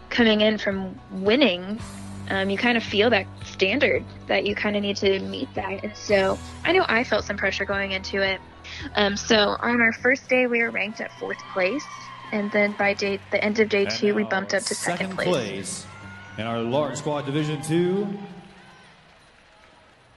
coming 0.10 0.42
in 0.42 0.58
from 0.58 1.00
winning 1.12 1.80
um, 2.30 2.50
you 2.50 2.58
kind 2.58 2.78
of 2.78 2.84
feel 2.84 3.10
that 3.10 3.26
standard 3.46 4.04
that 4.28 4.46
you 4.46 4.56
kind 4.56 4.76
of 4.76 4.82
need 4.82 4.98
to 4.98 5.20
meet 5.20 5.54
that. 5.56 5.84
And 5.84 5.96
so 5.96 6.38
I 6.64 6.72
know 6.72 6.86
I 6.88 7.04
felt 7.04 7.26
some 7.26 7.38
pressure 7.38 7.66
going 7.66 7.92
into 7.92 8.22
it. 8.22 8.40
Um, 8.96 9.18
so 9.18 9.56
on 9.60 9.82
our 9.82 9.94
first 9.94 10.30
day, 10.30 10.48
we 10.48 10.62
were 10.62 10.72
ranked 10.72 11.02
at 11.02 11.12
fourth 11.20 11.40
place. 11.54 11.84
And 12.32 12.52
then 12.52 12.74
by 12.78 12.94
day, 12.94 13.20
the 13.32 13.44
end 13.44 13.60
of 13.60 13.70
day 13.70 13.84
and 13.84 13.92
two, 13.92 14.16
we 14.16 14.24
bumped 14.24 14.54
up 14.54 14.64
to 14.64 14.76
second, 14.76 15.12
second 15.12 15.16
place. 15.16 15.28
place. 15.28 15.86
In 16.38 16.46
our 16.46 16.62
large 16.62 16.98
squad 16.98 17.26
division 17.26 17.62
two, 17.62 18.18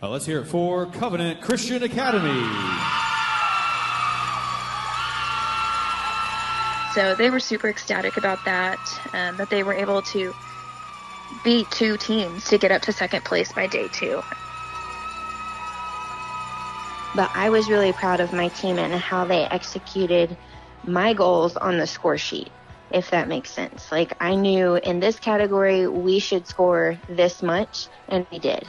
uh, 0.02 0.08
let's 0.08 0.24
hear 0.24 0.40
it 0.40 0.46
for 0.46 0.86
Covenant 0.86 1.42
Christian 1.42 1.82
Academy. 1.82 2.42
So 6.94 7.14
they 7.14 7.28
were 7.28 7.40
super 7.40 7.68
ecstatic 7.68 8.16
about 8.16 8.42
that, 8.46 8.78
um, 9.12 9.36
that 9.36 9.50
they 9.50 9.62
were 9.62 9.74
able 9.74 10.00
to 10.00 10.34
beat 11.42 11.70
two 11.70 11.96
teams 11.96 12.44
to 12.44 12.58
get 12.58 12.72
up 12.72 12.82
to 12.82 12.92
second 12.92 13.24
place 13.24 13.52
by 13.52 13.66
day 13.66 13.88
two. 13.88 14.22
But 17.14 17.30
I 17.34 17.48
was 17.48 17.70
really 17.70 17.92
proud 17.92 18.20
of 18.20 18.32
my 18.32 18.48
team 18.48 18.78
and 18.78 18.92
how 18.92 19.24
they 19.24 19.44
executed 19.44 20.36
my 20.84 21.14
goals 21.14 21.56
on 21.56 21.78
the 21.78 21.86
score 21.86 22.18
sheet, 22.18 22.50
if 22.90 23.10
that 23.10 23.28
makes 23.28 23.50
sense. 23.50 23.90
Like 23.90 24.12
I 24.20 24.34
knew 24.34 24.74
in 24.74 25.00
this 25.00 25.18
category 25.18 25.86
we 25.86 26.18
should 26.18 26.46
score 26.46 26.98
this 27.08 27.42
much, 27.42 27.88
and 28.08 28.26
we 28.30 28.38
did. 28.38 28.66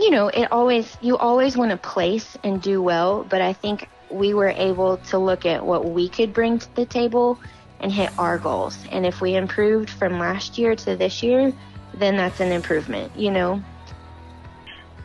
You 0.00 0.10
know, 0.10 0.28
it 0.28 0.50
always, 0.50 0.96
you 1.00 1.16
always 1.16 1.56
want 1.56 1.70
to 1.70 1.76
place 1.76 2.36
and 2.42 2.60
do 2.60 2.82
well, 2.82 3.24
but 3.28 3.40
I 3.40 3.52
think 3.52 3.88
we 4.10 4.34
were 4.34 4.48
able 4.48 4.96
to 4.96 5.18
look 5.18 5.44
at 5.46 5.64
what 5.64 5.84
we 5.84 6.08
could 6.08 6.32
bring 6.32 6.58
to 6.58 6.74
the 6.74 6.86
table 6.86 7.38
and 7.80 7.92
hit 7.92 8.10
our 8.18 8.38
goals. 8.38 8.76
And 8.90 9.06
if 9.06 9.20
we 9.20 9.36
improved 9.36 9.90
from 9.90 10.18
last 10.18 10.58
year 10.58 10.74
to 10.74 10.96
this 10.96 11.22
year, 11.22 11.52
then 11.94 12.16
that's 12.16 12.40
an 12.40 12.52
improvement, 12.52 13.16
you 13.16 13.30
know? 13.30 13.62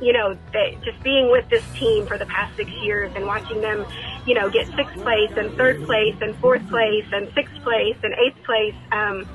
You 0.01 0.11
know, 0.11 0.37
they, 0.51 0.77
just 0.83 1.01
being 1.03 1.31
with 1.31 1.47
this 1.49 1.63
team 1.75 2.05
for 2.05 2.17
the 2.17 2.25
past 2.25 2.55
six 2.57 2.69
years 2.71 3.11
and 3.15 3.25
watching 3.25 3.61
them, 3.61 3.85
you 4.25 4.33
know, 4.33 4.49
get 4.49 4.67
sixth 4.75 4.95
place 4.95 5.31
and 5.37 5.55
third 5.55 5.83
place 5.85 6.15
and 6.19 6.35
fourth 6.37 6.67
place 6.69 7.05
and 7.13 7.31
sixth 7.33 7.55
place 7.63 7.95
and 8.03 8.13
eighth 8.15 8.43
place. 8.43 8.75
Um, 8.91 9.25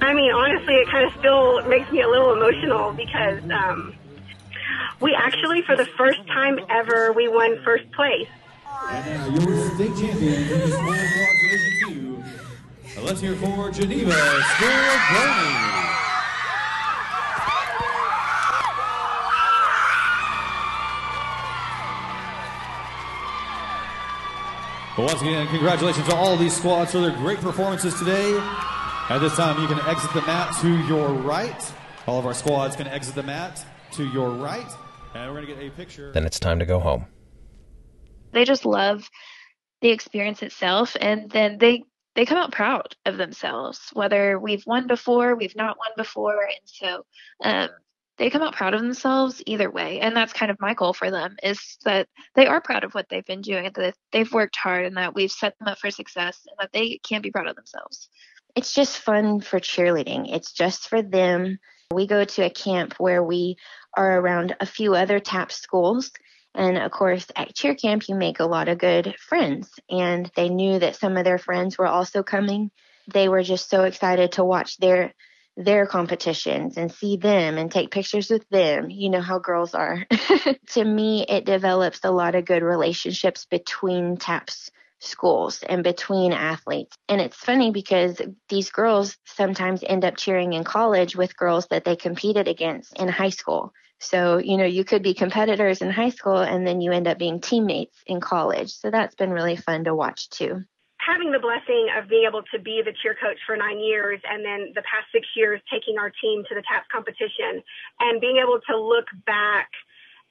I 0.00 0.14
mean, 0.14 0.32
honestly, 0.32 0.74
it 0.74 0.88
kind 0.88 1.06
of 1.06 1.18
still 1.18 1.62
makes 1.66 1.90
me 1.90 2.02
a 2.02 2.08
little 2.08 2.32
emotional 2.34 2.92
because 2.92 3.42
um, 3.50 3.94
we 5.00 5.14
actually, 5.14 5.62
for 5.62 5.76
the 5.76 5.86
first 5.96 6.24
time 6.26 6.60
ever, 6.68 7.12
we 7.12 7.28
won 7.28 7.60
first 7.64 7.90
place. 7.92 8.28
And 8.88 9.06
now 9.06 9.26
your 9.28 9.74
state 9.74 9.96
champion 9.96 10.34
in 10.34 10.48
the 10.48 11.28
division 11.42 11.72
two. 11.80 12.24
Let's 13.02 13.20
hear 13.20 13.34
for 13.36 13.70
Geneva 13.70 14.12
School 14.12 14.68
Boerne. 14.68 15.95
Well, 24.96 25.08
once 25.08 25.20
again, 25.20 25.46
congratulations 25.48 26.08
to 26.08 26.16
all 26.16 26.38
these 26.38 26.56
squads 26.56 26.92
for 26.92 27.00
their 27.00 27.10
great 27.10 27.38
performances 27.40 27.98
today. 27.98 28.38
At 29.10 29.18
this 29.18 29.36
time, 29.36 29.60
you 29.60 29.68
can 29.68 29.78
exit 29.86 30.10
the 30.14 30.22
mat 30.22 30.56
to 30.62 30.86
your 30.86 31.10
right. 31.10 31.72
All 32.06 32.18
of 32.18 32.24
our 32.24 32.32
squads 32.32 32.76
can 32.76 32.86
exit 32.86 33.14
the 33.14 33.22
mat 33.22 33.62
to 33.92 34.06
your 34.08 34.30
right. 34.30 34.66
And 35.12 35.30
we're 35.34 35.42
going 35.42 35.54
to 35.54 35.64
get 35.64 35.70
a 35.70 35.76
picture. 35.76 36.12
Then 36.12 36.24
it's 36.24 36.40
time 36.40 36.60
to 36.60 36.64
go 36.64 36.80
home. 36.80 37.04
They 38.32 38.46
just 38.46 38.64
love 38.64 39.10
the 39.82 39.90
experience 39.90 40.42
itself, 40.42 40.96
and 40.98 41.30
then 41.30 41.58
they 41.58 41.84
they 42.14 42.24
come 42.24 42.38
out 42.38 42.52
proud 42.52 42.96
of 43.04 43.18
themselves, 43.18 43.90
whether 43.92 44.38
we've 44.38 44.64
won 44.66 44.86
before, 44.86 45.36
we've 45.36 45.56
not 45.56 45.76
won 45.78 45.90
before, 45.98 46.42
and 46.42 46.60
so 46.64 47.04
um, 47.44 47.68
they 48.18 48.30
come 48.30 48.42
out 48.42 48.54
proud 48.54 48.74
of 48.74 48.80
themselves 48.80 49.42
either 49.46 49.70
way. 49.70 50.00
And 50.00 50.16
that's 50.16 50.32
kind 50.32 50.50
of 50.50 50.60
my 50.60 50.74
goal 50.74 50.92
for 50.92 51.10
them 51.10 51.36
is 51.42 51.78
that 51.84 52.08
they 52.34 52.46
are 52.46 52.60
proud 52.60 52.84
of 52.84 52.92
what 52.92 53.08
they've 53.08 53.24
been 53.24 53.42
doing, 53.42 53.70
that 53.74 53.94
they've 54.12 54.32
worked 54.32 54.56
hard, 54.56 54.86
and 54.86 54.96
that 54.96 55.14
we've 55.14 55.30
set 55.30 55.58
them 55.58 55.68
up 55.68 55.78
for 55.78 55.90
success, 55.90 56.40
and 56.48 56.56
that 56.58 56.72
they 56.72 56.98
can 57.06 57.20
be 57.20 57.30
proud 57.30 57.46
of 57.46 57.56
themselves. 57.56 58.08
It's 58.54 58.72
just 58.72 58.98
fun 58.98 59.40
for 59.40 59.60
cheerleading. 59.60 60.34
It's 60.34 60.52
just 60.52 60.88
for 60.88 61.02
them. 61.02 61.58
We 61.92 62.06
go 62.06 62.24
to 62.24 62.44
a 62.44 62.50
camp 62.50 62.94
where 62.98 63.22
we 63.22 63.56
are 63.96 64.18
around 64.18 64.56
a 64.60 64.66
few 64.66 64.94
other 64.94 65.20
TAP 65.20 65.52
schools. 65.52 66.10
And 66.54 66.78
of 66.78 66.90
course, 66.90 67.26
at 67.36 67.54
cheer 67.54 67.74
camp, 67.74 68.08
you 68.08 68.14
make 68.14 68.40
a 68.40 68.46
lot 68.46 68.68
of 68.68 68.78
good 68.78 69.14
friends. 69.18 69.70
And 69.90 70.30
they 70.36 70.48
knew 70.48 70.78
that 70.78 70.96
some 70.96 71.18
of 71.18 71.24
their 71.24 71.38
friends 71.38 71.76
were 71.76 71.86
also 71.86 72.22
coming. 72.22 72.70
They 73.12 73.28
were 73.28 73.42
just 73.42 73.68
so 73.68 73.84
excited 73.84 74.32
to 74.32 74.44
watch 74.44 74.78
their 74.78 75.12
their 75.56 75.86
competitions 75.86 76.76
and 76.76 76.92
see 76.92 77.16
them 77.16 77.56
and 77.56 77.70
take 77.70 77.90
pictures 77.90 78.30
with 78.30 78.46
them. 78.50 78.90
You 78.90 79.10
know 79.10 79.20
how 79.20 79.38
girls 79.38 79.74
are. 79.74 80.06
to 80.70 80.84
me, 80.84 81.24
it 81.28 81.46
develops 81.46 82.00
a 82.04 82.10
lot 82.10 82.34
of 82.34 82.44
good 82.44 82.62
relationships 82.62 83.46
between 83.46 84.16
TAPS 84.18 84.70
schools 84.98 85.62
and 85.66 85.82
between 85.82 86.32
athletes. 86.32 86.96
And 87.08 87.20
it's 87.20 87.36
funny 87.36 87.70
because 87.70 88.20
these 88.48 88.70
girls 88.70 89.16
sometimes 89.24 89.82
end 89.86 90.04
up 90.04 90.16
cheering 90.16 90.52
in 90.52 90.64
college 90.64 91.16
with 91.16 91.36
girls 91.36 91.66
that 91.68 91.84
they 91.84 91.96
competed 91.96 92.48
against 92.48 92.98
in 92.98 93.08
high 93.08 93.30
school. 93.30 93.72
So, 93.98 94.38
you 94.38 94.58
know, 94.58 94.64
you 94.64 94.84
could 94.84 95.02
be 95.02 95.14
competitors 95.14 95.80
in 95.80 95.90
high 95.90 96.10
school 96.10 96.38
and 96.38 96.66
then 96.66 96.80
you 96.82 96.92
end 96.92 97.08
up 97.08 97.18
being 97.18 97.40
teammates 97.40 97.98
in 98.06 98.20
college. 98.20 98.72
So 98.72 98.90
that's 98.90 99.14
been 99.14 99.30
really 99.30 99.56
fun 99.56 99.84
to 99.84 99.94
watch 99.94 100.28
too 100.28 100.64
having 101.06 101.30
the 101.30 101.38
blessing 101.38 101.86
of 101.96 102.08
being 102.08 102.26
able 102.26 102.42
to 102.52 102.58
be 102.58 102.82
the 102.84 102.92
cheer 103.00 103.14
coach 103.14 103.38
for 103.46 103.56
nine 103.56 103.78
years 103.78 104.20
and 104.28 104.44
then 104.44 104.72
the 104.74 104.82
past 104.82 105.06
six 105.12 105.26
years 105.36 105.60
taking 105.72 105.98
our 105.98 106.10
team 106.10 106.42
to 106.48 106.54
the 106.54 106.62
TAPS 106.66 106.86
competition 106.90 107.62
and 108.00 108.20
being 108.20 108.38
able 108.42 108.58
to 108.68 108.76
look 108.76 109.06
back 109.24 109.70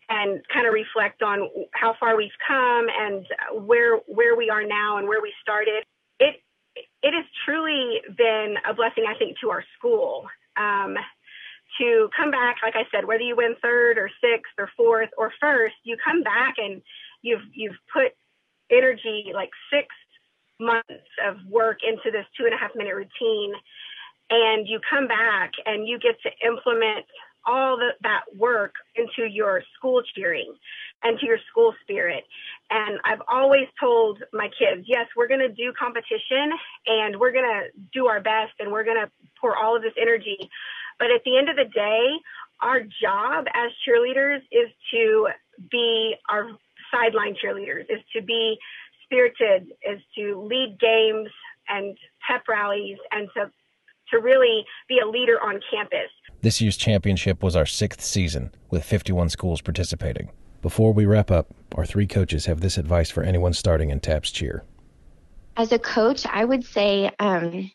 and 0.09 0.43
kind 0.53 0.67
of 0.67 0.73
reflect 0.73 1.23
on 1.23 1.49
how 1.73 1.95
far 1.99 2.15
we've 2.15 2.37
come 2.45 2.87
and 2.91 3.25
where 3.65 3.97
where 4.05 4.35
we 4.35 4.49
are 4.49 4.63
now 4.63 4.97
and 4.97 5.07
where 5.07 5.21
we 5.21 5.33
started. 5.41 5.83
It 6.19 6.43
it 6.75 7.13
has 7.13 7.25
truly 7.45 8.01
been 8.17 8.55
a 8.69 8.73
blessing, 8.73 9.05
I 9.07 9.17
think, 9.17 9.39
to 9.39 9.49
our 9.49 9.63
school. 9.77 10.27
Um, 10.57 10.97
to 11.79 12.09
come 12.15 12.31
back, 12.31 12.57
like 12.63 12.75
I 12.75 12.83
said, 12.91 13.05
whether 13.05 13.23
you 13.23 13.35
win 13.35 13.55
third 13.61 13.97
or 13.97 14.09
sixth 14.21 14.53
or 14.57 14.69
fourth 14.77 15.09
or 15.17 15.31
first, 15.41 15.75
you 15.83 15.97
come 16.03 16.21
back 16.21 16.55
and 16.57 16.81
you've 17.21 17.41
you've 17.53 17.75
put 17.91 18.13
energy 18.71 19.31
like 19.33 19.49
six 19.71 19.87
months 20.59 21.11
of 21.27 21.37
work 21.49 21.79
into 21.87 22.11
this 22.11 22.25
two 22.37 22.45
and 22.45 22.53
a 22.53 22.57
half 22.57 22.71
minute 22.75 22.95
routine 22.95 23.53
and 24.29 24.67
you 24.67 24.79
come 24.89 25.07
back 25.07 25.51
and 25.65 25.87
you 25.87 25.99
get 25.99 26.15
to 26.23 26.29
implement 26.45 27.05
all 27.47 27.77
the, 27.77 27.89
that 28.01 28.21
work 28.35 28.73
into 28.95 29.29
your 29.29 29.61
school 29.77 30.01
cheering 30.15 30.51
and 31.03 31.19
to 31.19 31.25
your 31.27 31.37
school 31.51 31.73
spirit. 31.83 32.23
And 32.71 32.99
I've 33.05 33.21
always 33.27 33.67
told 33.79 34.23
my 34.33 34.47
kids, 34.47 34.87
yes, 34.87 35.05
we're 35.15 35.27
going 35.27 35.41
to 35.41 35.49
do 35.49 35.71
competition 35.77 36.49
and 36.87 37.19
we're 37.19 37.31
going 37.31 37.45
to 37.45 37.81
do 37.93 38.07
our 38.07 38.19
best 38.19 38.53
and 38.59 38.71
we're 38.71 38.83
going 38.83 38.97
to 38.97 39.11
pour 39.39 39.55
all 39.55 39.75
of 39.75 39.83
this 39.83 39.93
energy. 40.01 40.37
But 40.97 41.11
at 41.11 41.21
the 41.23 41.37
end 41.37 41.49
of 41.49 41.55
the 41.55 41.65
day, 41.65 42.07
our 42.61 42.81
job 42.81 43.45
as 43.53 43.71
cheerleaders 43.85 44.39
is 44.51 44.71
to 44.91 45.27
be 45.69 46.15
our 46.29 46.49
sideline 46.91 47.35
cheerleaders, 47.35 47.81
is 47.89 48.01
to 48.15 48.23
be 48.23 48.57
spirited 49.03 49.71
games 50.85 51.29
and 51.67 51.97
pep 52.27 52.43
rallies 52.47 52.97
and 53.11 53.27
to 53.35 53.51
to 54.11 54.19
really 54.19 54.63
be 54.87 54.99
a 54.99 55.07
leader 55.07 55.41
on 55.41 55.59
campus. 55.71 56.11
This 56.41 56.61
year's 56.61 56.77
championship 56.77 57.41
was 57.41 57.55
our 57.55 57.65
sixth 57.65 58.01
season, 58.01 58.51
with 58.69 58.83
51 58.83 59.29
schools 59.29 59.61
participating. 59.61 60.29
Before 60.61 60.93
we 60.93 61.05
wrap 61.05 61.31
up, 61.31 61.53
our 61.75 61.85
three 61.85 62.07
coaches 62.07 62.45
have 62.45 62.61
this 62.61 62.77
advice 62.77 63.09
for 63.09 63.23
anyone 63.23 63.53
starting 63.53 63.89
in 63.89 63.99
TAPS 63.99 64.31
cheer. 64.31 64.63
As 65.57 65.71
a 65.71 65.79
coach, 65.79 66.25
I 66.25 66.45
would 66.45 66.63
say 66.63 67.09
um, 67.19 67.71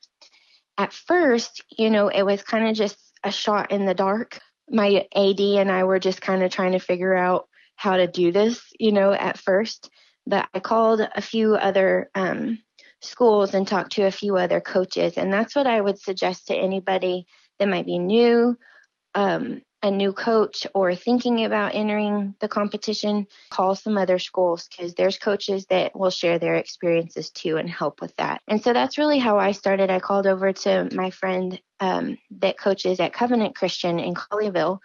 at 0.79 0.93
first, 0.93 1.65
you 1.77 1.91
know, 1.91 2.09
it 2.09 2.23
was 2.23 2.43
kind 2.43 2.69
of 2.69 2.77
just 2.77 2.97
a 3.25 3.31
shot 3.33 3.71
in 3.73 3.87
the 3.87 3.95
dark. 3.95 4.41
My 4.69 5.07
AD 5.15 5.41
and 5.41 5.71
I 5.71 5.85
were 5.85 5.99
just 5.99 6.21
kind 6.21 6.43
of 6.43 6.53
trying 6.53 6.73
to 6.73 6.79
figure 6.79 7.15
out 7.15 7.49
how 7.77 7.97
to 7.97 8.07
do 8.07 8.31
this, 8.31 8.63
you 8.79 8.93
know, 8.93 9.13
at 9.13 9.39
first. 9.39 9.91
But 10.27 10.49
I 10.55 10.61
called 10.61 11.01
a 11.01 11.23
few 11.23 11.55
other 11.55 12.11
um, 12.15 12.59
schools 13.01 13.55
and 13.55 13.67
talk 13.67 13.91
to 13.91 14.03
a 14.03 14.11
few 14.11 14.37
other 14.37 14.61
coaches. 14.61 15.17
And 15.17 15.33
that's 15.33 15.55
what 15.55 15.67
I 15.67 15.81
would 15.81 15.99
suggest 15.99 16.47
to 16.47 16.55
anybody 16.55 17.27
that 17.59 17.69
might 17.69 17.87
be 17.87 17.99
new, 17.99 18.57
um, 19.15 19.63
a 19.83 19.91
new 19.91 20.13
coach, 20.13 20.67
or 20.75 20.95
thinking 20.95 21.45
about 21.45 21.75
entering 21.75 22.35
the 22.41 22.49
competition. 22.49 23.27
Call 23.51 23.75
some 23.75 23.97
other 23.97 24.19
schools 24.19 24.69
because 24.69 24.95
there's 24.95 25.19
coaches 25.19 25.67
that 25.67 25.99
will 25.99 26.11
share 26.11 26.39
their 26.39 26.57
experiences 26.57 27.31
too 27.31 27.57
and 27.57 27.69
help 27.69 28.01
with 28.01 28.15
that. 28.17 28.43
And 28.47 28.63
so 28.63 28.73
that's 28.73 28.99
really 28.99 29.19
how 29.19 29.39
I 29.39 29.53
started. 29.53 29.91
I 29.91 30.01
called 30.01 30.27
over 30.27 30.53
to 30.53 30.89
my 30.93 31.11
friend 31.11 31.61
um, 31.81 32.19
that 32.39 32.59
coaches 32.59 33.01
at 33.01 33.15
Covenant 33.15 33.57
Christian 33.57 33.99
in 33.99 34.15
Colleyville 34.15 34.81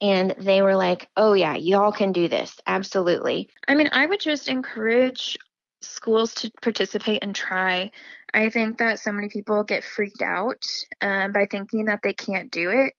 and 0.00 0.34
they 0.38 0.60
were 0.60 0.76
like, 0.76 1.08
"Oh 1.16 1.32
yeah, 1.32 1.54
y'all 1.54 1.92
can 1.92 2.12
do 2.12 2.28
this. 2.28 2.58
Absolutely." 2.66 3.48
I 3.68 3.74
mean, 3.74 3.88
I 3.92 4.06
would 4.06 4.20
just 4.20 4.48
encourage 4.48 5.38
schools 5.86 6.34
to 6.34 6.50
participate 6.62 7.22
and 7.22 7.34
try. 7.34 7.90
I 8.32 8.50
think 8.50 8.78
that 8.78 8.98
so 8.98 9.12
many 9.12 9.28
people 9.28 9.62
get 9.62 9.84
freaked 9.84 10.22
out 10.22 10.62
um, 11.00 11.32
by 11.32 11.46
thinking 11.46 11.86
that 11.86 12.00
they 12.02 12.12
can't 12.12 12.50
do 12.50 12.70
it. 12.70 12.94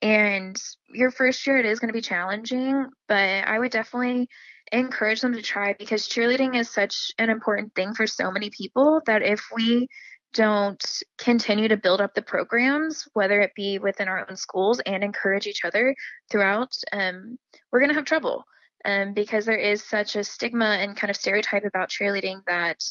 And 0.00 0.56
your 0.88 1.10
first 1.10 1.46
year, 1.46 1.58
it 1.58 1.66
is 1.66 1.80
going 1.80 1.88
to 1.88 1.96
be 1.96 2.00
challenging, 2.00 2.86
but 3.08 3.16
I 3.16 3.58
would 3.58 3.72
definitely 3.72 4.28
encourage 4.70 5.20
them 5.20 5.32
to 5.32 5.42
try 5.42 5.74
because 5.78 6.08
cheerleading 6.08 6.56
is 6.56 6.70
such 6.70 7.10
an 7.18 7.30
important 7.30 7.74
thing 7.74 7.94
for 7.94 8.06
so 8.06 8.30
many 8.30 8.50
people 8.50 9.00
that 9.06 9.22
if 9.22 9.42
we 9.54 9.88
don't 10.34 10.84
continue 11.16 11.68
to 11.68 11.76
build 11.76 12.00
up 12.00 12.14
the 12.14 12.22
programs, 12.22 13.08
whether 13.14 13.40
it 13.40 13.54
be 13.56 13.78
within 13.78 14.08
our 14.08 14.26
own 14.28 14.36
schools 14.36 14.80
and 14.80 15.02
encourage 15.02 15.46
each 15.46 15.64
other 15.64 15.94
throughout, 16.30 16.70
um, 16.92 17.38
we're 17.72 17.80
going 17.80 17.88
to 17.88 17.94
have 17.94 18.04
trouble 18.04 18.44
um, 18.84 19.12
because 19.12 19.44
there 19.44 19.56
is 19.56 19.84
such 19.84 20.16
a 20.16 20.24
stigma 20.24 20.78
and 20.80 20.96
kind 20.96 21.10
of 21.10 21.16
stereotype 21.16 21.64
about 21.64 21.90
cheerleading 21.90 22.44
that 22.46 22.82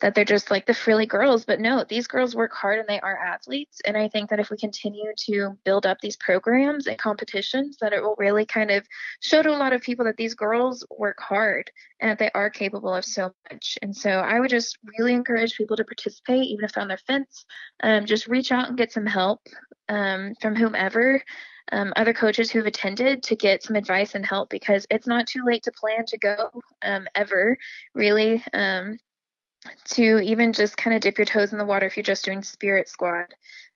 that 0.00 0.14
they're 0.14 0.24
just 0.24 0.50
like 0.50 0.66
the 0.66 0.74
frilly 0.74 1.06
girls. 1.06 1.44
But 1.44 1.60
no, 1.60 1.84
these 1.88 2.06
girls 2.06 2.34
work 2.34 2.52
hard 2.52 2.78
and 2.78 2.88
they 2.88 3.00
are 3.00 3.16
athletes. 3.16 3.80
And 3.84 3.96
I 3.96 4.08
think 4.08 4.30
that 4.30 4.40
if 4.40 4.50
we 4.50 4.56
continue 4.56 5.12
to 5.26 5.58
build 5.64 5.86
up 5.86 5.98
these 6.00 6.16
programs 6.16 6.86
and 6.86 6.98
competitions, 6.98 7.78
that 7.80 7.92
it 7.92 8.02
will 8.02 8.14
really 8.18 8.46
kind 8.46 8.70
of 8.70 8.86
show 9.20 9.42
to 9.42 9.50
a 9.50 9.58
lot 9.58 9.72
of 9.72 9.82
people 9.82 10.04
that 10.04 10.16
these 10.16 10.34
girls 10.34 10.86
work 10.96 11.18
hard 11.20 11.70
and 12.00 12.10
that 12.10 12.18
they 12.18 12.30
are 12.34 12.50
capable 12.50 12.94
of 12.94 13.04
so 13.04 13.32
much. 13.50 13.78
And 13.82 13.96
so 13.96 14.10
I 14.10 14.38
would 14.38 14.50
just 14.50 14.78
really 14.98 15.14
encourage 15.14 15.56
people 15.56 15.76
to 15.76 15.84
participate, 15.84 16.44
even 16.44 16.64
if 16.64 16.72
they're 16.72 16.82
on 16.82 16.88
their 16.88 16.98
fence. 16.98 17.44
Um, 17.82 18.06
just 18.06 18.28
reach 18.28 18.52
out 18.52 18.68
and 18.68 18.78
get 18.78 18.92
some 18.92 19.06
help 19.06 19.40
um, 19.88 20.34
from 20.40 20.54
whomever. 20.54 21.22
Um, 21.70 21.92
other 21.96 22.14
coaches 22.14 22.50
who've 22.50 22.66
attended 22.66 23.22
to 23.24 23.36
get 23.36 23.62
some 23.62 23.76
advice 23.76 24.14
and 24.14 24.24
help 24.24 24.48
because 24.48 24.86
it's 24.90 25.06
not 25.06 25.26
too 25.26 25.42
late 25.44 25.62
to 25.64 25.72
plan 25.72 26.06
to 26.06 26.18
go 26.18 26.50
um, 26.82 27.06
ever 27.14 27.58
really 27.94 28.42
um, 28.54 28.98
to 29.90 30.18
even 30.20 30.52
just 30.52 30.76
kind 30.76 30.94
of 30.94 31.02
dip 31.02 31.18
your 31.18 31.24
toes 31.24 31.52
in 31.52 31.58
the 31.58 31.64
water 31.64 31.86
if 31.86 31.96
you're 31.96 32.04
just 32.04 32.24
doing 32.24 32.42
spirit 32.42 32.88
squad 32.88 33.26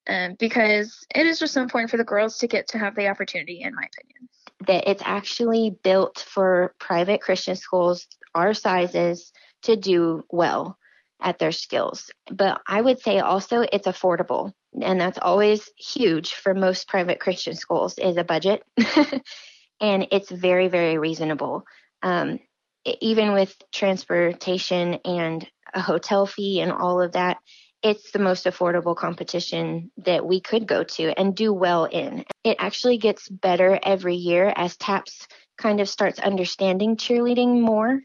um, 0.08 0.36
because 0.38 1.06
it 1.14 1.26
is 1.26 1.38
just 1.38 1.54
so 1.54 1.62
important 1.62 1.90
for 1.90 1.96
the 1.96 2.04
girls 2.04 2.38
to 2.38 2.46
get 2.46 2.68
to 2.68 2.78
have 2.78 2.94
the 2.94 3.08
opportunity 3.08 3.60
in 3.62 3.74
my 3.74 3.82
opinion. 3.82 4.28
That 4.66 4.88
it's 4.88 5.02
actually 5.04 5.76
built 5.82 6.24
for 6.26 6.74
private 6.78 7.20
christian 7.20 7.56
schools 7.56 8.06
our 8.34 8.54
sizes 8.54 9.32
to 9.62 9.76
do 9.76 10.24
well 10.30 10.78
at 11.20 11.38
their 11.38 11.52
skills. 11.52 12.10
But 12.30 12.60
i 12.66 12.80
would 12.80 13.00
say 13.00 13.18
also 13.18 13.66
it's 13.72 13.86
affordable 13.86 14.52
and 14.80 15.00
that's 15.00 15.18
always 15.20 15.68
huge 15.76 16.34
for 16.34 16.54
most 16.54 16.88
private 16.88 17.20
christian 17.20 17.54
schools 17.54 17.98
is 17.98 18.16
a 18.16 18.24
budget 18.24 18.62
and 19.80 20.06
it's 20.10 20.30
very 20.30 20.68
very 20.68 20.98
reasonable 20.98 21.64
um, 22.02 22.38
even 22.84 23.32
with 23.32 23.54
transportation 23.72 24.94
and 25.04 25.46
a 25.74 25.80
hotel 25.80 26.26
fee 26.26 26.60
and 26.60 26.72
all 26.72 27.00
of 27.00 27.12
that, 27.12 27.38
it's 27.82 28.12
the 28.12 28.18
most 28.18 28.46
affordable 28.46 28.96
competition 28.96 29.90
that 29.98 30.24
we 30.24 30.40
could 30.40 30.66
go 30.66 30.84
to 30.84 31.18
and 31.18 31.34
do 31.34 31.52
well 31.52 31.84
in. 31.84 32.24
It 32.44 32.56
actually 32.60 32.98
gets 32.98 33.28
better 33.28 33.78
every 33.82 34.14
year 34.14 34.52
as 34.54 34.76
TAPS 34.76 35.26
kind 35.58 35.80
of 35.80 35.88
starts 35.88 36.20
understanding 36.20 36.96
cheerleading 36.96 37.60
more. 37.60 38.00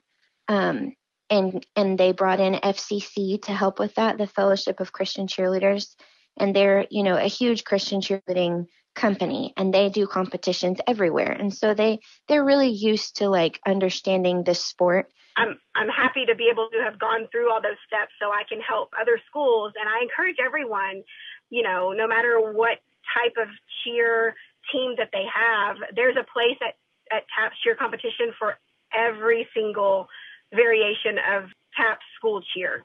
Um, 0.48 0.94
and 1.30 1.66
and 1.76 1.98
they 1.98 2.14
brought 2.14 2.40
in 2.40 2.54
FCC 2.54 3.42
to 3.44 3.52
help 3.52 3.80
with 3.80 3.96
that, 3.96 4.18
the 4.18 4.28
Fellowship 4.28 4.80
of 4.80 4.94
Christian 4.94 5.28
Cheerleaders, 5.28 5.94
and 6.38 6.56
they're 6.56 6.86
you 6.90 7.04
know 7.04 7.18
a 7.18 7.28
huge 7.28 7.64
Christian 7.64 8.02
cheerleading 8.02 8.68
company, 8.96 9.54
and 9.58 9.74
they 9.74 9.90
do 9.90 10.08
competitions 10.08 10.80
everywhere, 10.88 11.32
and 11.32 11.54
so 11.54 11.74
they 11.74 12.00
they're 12.28 12.44
really 12.44 12.70
used 12.70 13.18
to 13.18 13.30
like 13.30 13.60
understanding 13.66 14.44
the 14.44 14.56
sport. 14.56 15.12
I'm 15.38 15.60
I'm 15.76 15.90
happy 15.90 16.26
to 16.26 16.36
be 16.36 16.50
able 16.52 16.70
to 16.74 16.80
have 16.84 17.00
gone 17.00 17.28
through 17.32 17.52
all 17.52 17.62
those 17.62 17.80
steps 17.86 18.12
so 18.20 18.32
I 18.32 18.44
can 18.50 18.60
help 18.60 18.90
other 19.00 19.22
schools. 19.30 19.74
And 19.80 19.88
I 19.88 20.02
encourage 20.02 20.38
everyone, 20.44 21.04
you 21.50 21.62
know, 21.62 21.94
no 21.94 22.08
matter 22.08 22.42
what 22.42 22.80
type 23.14 23.38
of 23.38 23.48
cheer 23.84 24.36
team 24.74 24.96
that 24.98 25.10
they 25.14 25.24
have, 25.30 25.78
there's 25.96 26.18
a 26.18 26.26
place 26.34 26.58
at 26.62 26.76
at 27.16 27.24
TAPS 27.38 27.56
cheer 27.64 27.76
competition 27.76 28.34
for 28.38 28.58
every 28.94 29.48
single 29.54 30.08
variation 30.54 31.18
of 31.20 31.50
tap 31.76 32.00
school 32.18 32.42
cheer. 32.54 32.84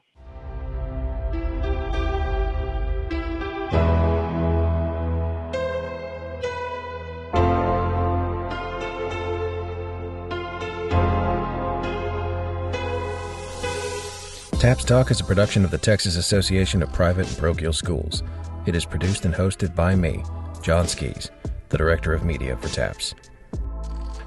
TAPS 14.63 14.85
Talk 14.85 15.11
is 15.11 15.19
a 15.19 15.25
production 15.25 15.65
of 15.65 15.71
the 15.71 15.77
Texas 15.77 16.15
Association 16.15 16.81
of 16.81 16.93
Private 16.93 17.27
and 17.27 17.37
Parochial 17.37 17.73
Schools. 17.73 18.23
It 18.65 18.77
is 18.77 18.85
produced 18.85 19.25
and 19.25 19.33
hosted 19.35 19.75
by 19.75 19.93
me, 19.93 20.23
John 20.61 20.87
Skies, 20.87 21.31
the 21.67 21.77
Director 21.77 22.13
of 22.13 22.23
Media 22.23 22.55
for 22.55 22.69
TAPS. 22.69 23.13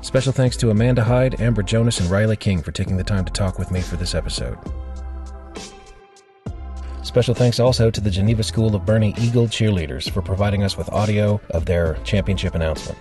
Special 0.02 0.34
thanks 0.34 0.58
to 0.58 0.68
Amanda 0.68 1.02
Hyde, 1.02 1.40
Amber 1.40 1.62
Jonas, 1.62 2.00
and 2.00 2.10
Riley 2.10 2.36
King 2.36 2.60
for 2.62 2.70
taking 2.70 2.98
the 2.98 3.02
time 3.02 3.24
to 3.24 3.32
talk 3.32 3.58
with 3.58 3.70
me 3.70 3.80
for 3.80 3.96
this 3.96 4.14
episode. 4.14 4.58
Special 7.02 7.34
thanks 7.34 7.58
also 7.58 7.90
to 7.90 8.00
the 8.02 8.10
Geneva 8.10 8.42
School 8.42 8.76
of 8.76 8.82
Boerne 8.82 9.18
Eagle 9.18 9.46
cheerleaders 9.46 10.10
for 10.10 10.20
providing 10.20 10.62
us 10.62 10.76
with 10.76 10.92
audio 10.92 11.40
of 11.52 11.64
their 11.64 11.94
championship 12.04 12.54
announcement. 12.54 12.98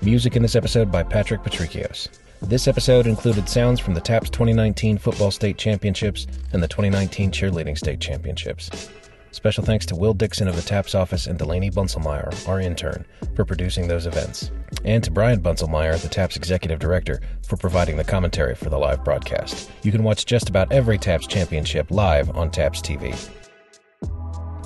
Music 0.00 0.34
in 0.34 0.40
this 0.40 0.56
episode 0.56 0.90
by 0.90 1.02
Patrick 1.02 1.42
Patricios. 1.42 2.08
This 2.42 2.68
episode 2.68 3.06
included 3.06 3.48
sounds 3.48 3.80
from 3.80 3.94
the 3.94 4.00
TAPS 4.00 4.28
2019 4.28 4.98
Football 4.98 5.30
State 5.30 5.56
Championships 5.56 6.26
and 6.52 6.62
the 6.62 6.68
2019 6.68 7.30
Cheerleading 7.30 7.78
State 7.78 8.00
Championships. 8.00 8.90
Special 9.30 9.64
thanks 9.64 9.86
to 9.86 9.96
Will 9.96 10.12
Dixon 10.12 10.48
of 10.48 10.56
the 10.56 10.62
TAPS 10.62 10.94
office 10.94 11.26
and 11.26 11.38
Delaney 11.38 11.70
Bunselmeyer, 11.70 12.46
our 12.46 12.60
intern, 12.60 13.06
for 13.34 13.46
producing 13.46 13.88
those 13.88 14.06
events. 14.06 14.50
And 14.84 15.02
to 15.04 15.10
Brian 15.10 15.40
Bunselmeyer, 15.40 16.00
the 16.02 16.08
TAPS 16.08 16.36
executive 16.36 16.78
director, 16.78 17.20
for 17.46 17.56
providing 17.56 17.96
the 17.96 18.04
commentary 18.04 18.54
for 18.54 18.68
the 18.68 18.78
live 18.78 19.02
broadcast. 19.02 19.70
You 19.82 19.92
can 19.92 20.02
watch 20.02 20.26
just 20.26 20.50
about 20.50 20.70
every 20.70 20.98
TAPS 20.98 21.28
championship 21.28 21.90
live 21.90 22.36
on 22.36 22.50
TAPS 22.50 22.82
TV. 22.82 23.41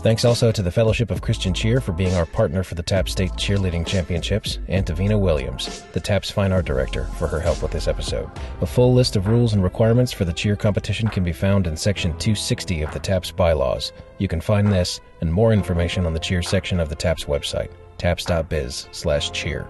Thanks 0.06 0.24
also 0.24 0.52
to 0.52 0.62
the 0.62 0.70
Fellowship 0.70 1.10
of 1.10 1.20
Christian 1.20 1.52
Cheer 1.52 1.80
for 1.80 1.90
being 1.90 2.14
our 2.14 2.26
partner 2.26 2.62
for 2.62 2.76
the 2.76 2.82
TAPS 2.84 3.10
State 3.10 3.32
Cheerleading 3.32 3.84
Championships, 3.84 4.60
and 4.68 4.86
to 4.86 4.94
Vina 4.94 5.18
Williams, 5.18 5.82
the 5.94 5.98
TAPS 5.98 6.30
Fine 6.30 6.52
Art 6.52 6.64
Director, 6.64 7.06
for 7.18 7.26
her 7.26 7.40
help 7.40 7.60
with 7.60 7.72
this 7.72 7.88
episode. 7.88 8.30
A 8.60 8.66
full 8.66 8.94
list 8.94 9.16
of 9.16 9.26
rules 9.26 9.52
and 9.52 9.64
requirements 9.64 10.12
for 10.12 10.24
the 10.24 10.32
cheer 10.32 10.54
competition 10.54 11.08
can 11.08 11.24
be 11.24 11.32
found 11.32 11.66
in 11.66 11.76
Section 11.76 12.12
260 12.18 12.82
of 12.82 12.92
the 12.92 13.00
TAPS 13.00 13.32
bylaws. 13.32 13.92
You 14.18 14.28
can 14.28 14.40
find 14.40 14.72
this 14.72 15.00
and 15.22 15.32
more 15.32 15.52
information 15.52 16.06
on 16.06 16.14
the 16.14 16.20
cheer 16.20 16.40
section 16.40 16.78
of 16.78 16.88
the 16.88 16.94
TAPS 16.94 17.24
website, 17.24 17.72
taps.biz 17.98 18.86
slash 18.92 19.32
cheer. 19.32 19.66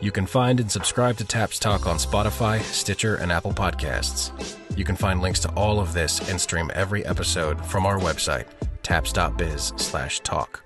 You 0.00 0.10
can 0.10 0.24
find 0.24 0.60
and 0.60 0.70
subscribe 0.70 1.18
to 1.18 1.24
TAPS 1.24 1.58
Talk 1.58 1.86
on 1.86 1.96
Spotify, 1.96 2.62
Stitcher, 2.62 3.16
and 3.16 3.30
Apple 3.30 3.52
Podcasts. 3.52 4.32
You 4.74 4.84
can 4.84 4.96
find 4.96 5.20
links 5.20 5.40
to 5.40 5.50
all 5.50 5.78
of 5.78 5.92
this 5.92 6.26
and 6.30 6.40
stream 6.40 6.70
every 6.74 7.04
episode 7.04 7.62
from 7.66 7.84
our 7.84 7.98
website, 7.98 8.46
taps.biz/talk. 8.82 10.62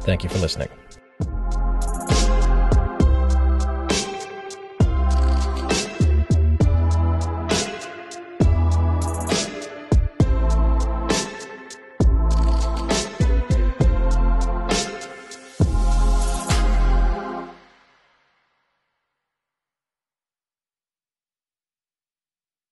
Thank 0.00 0.24
you 0.24 0.30
for 0.30 0.38
listening. 0.38 0.68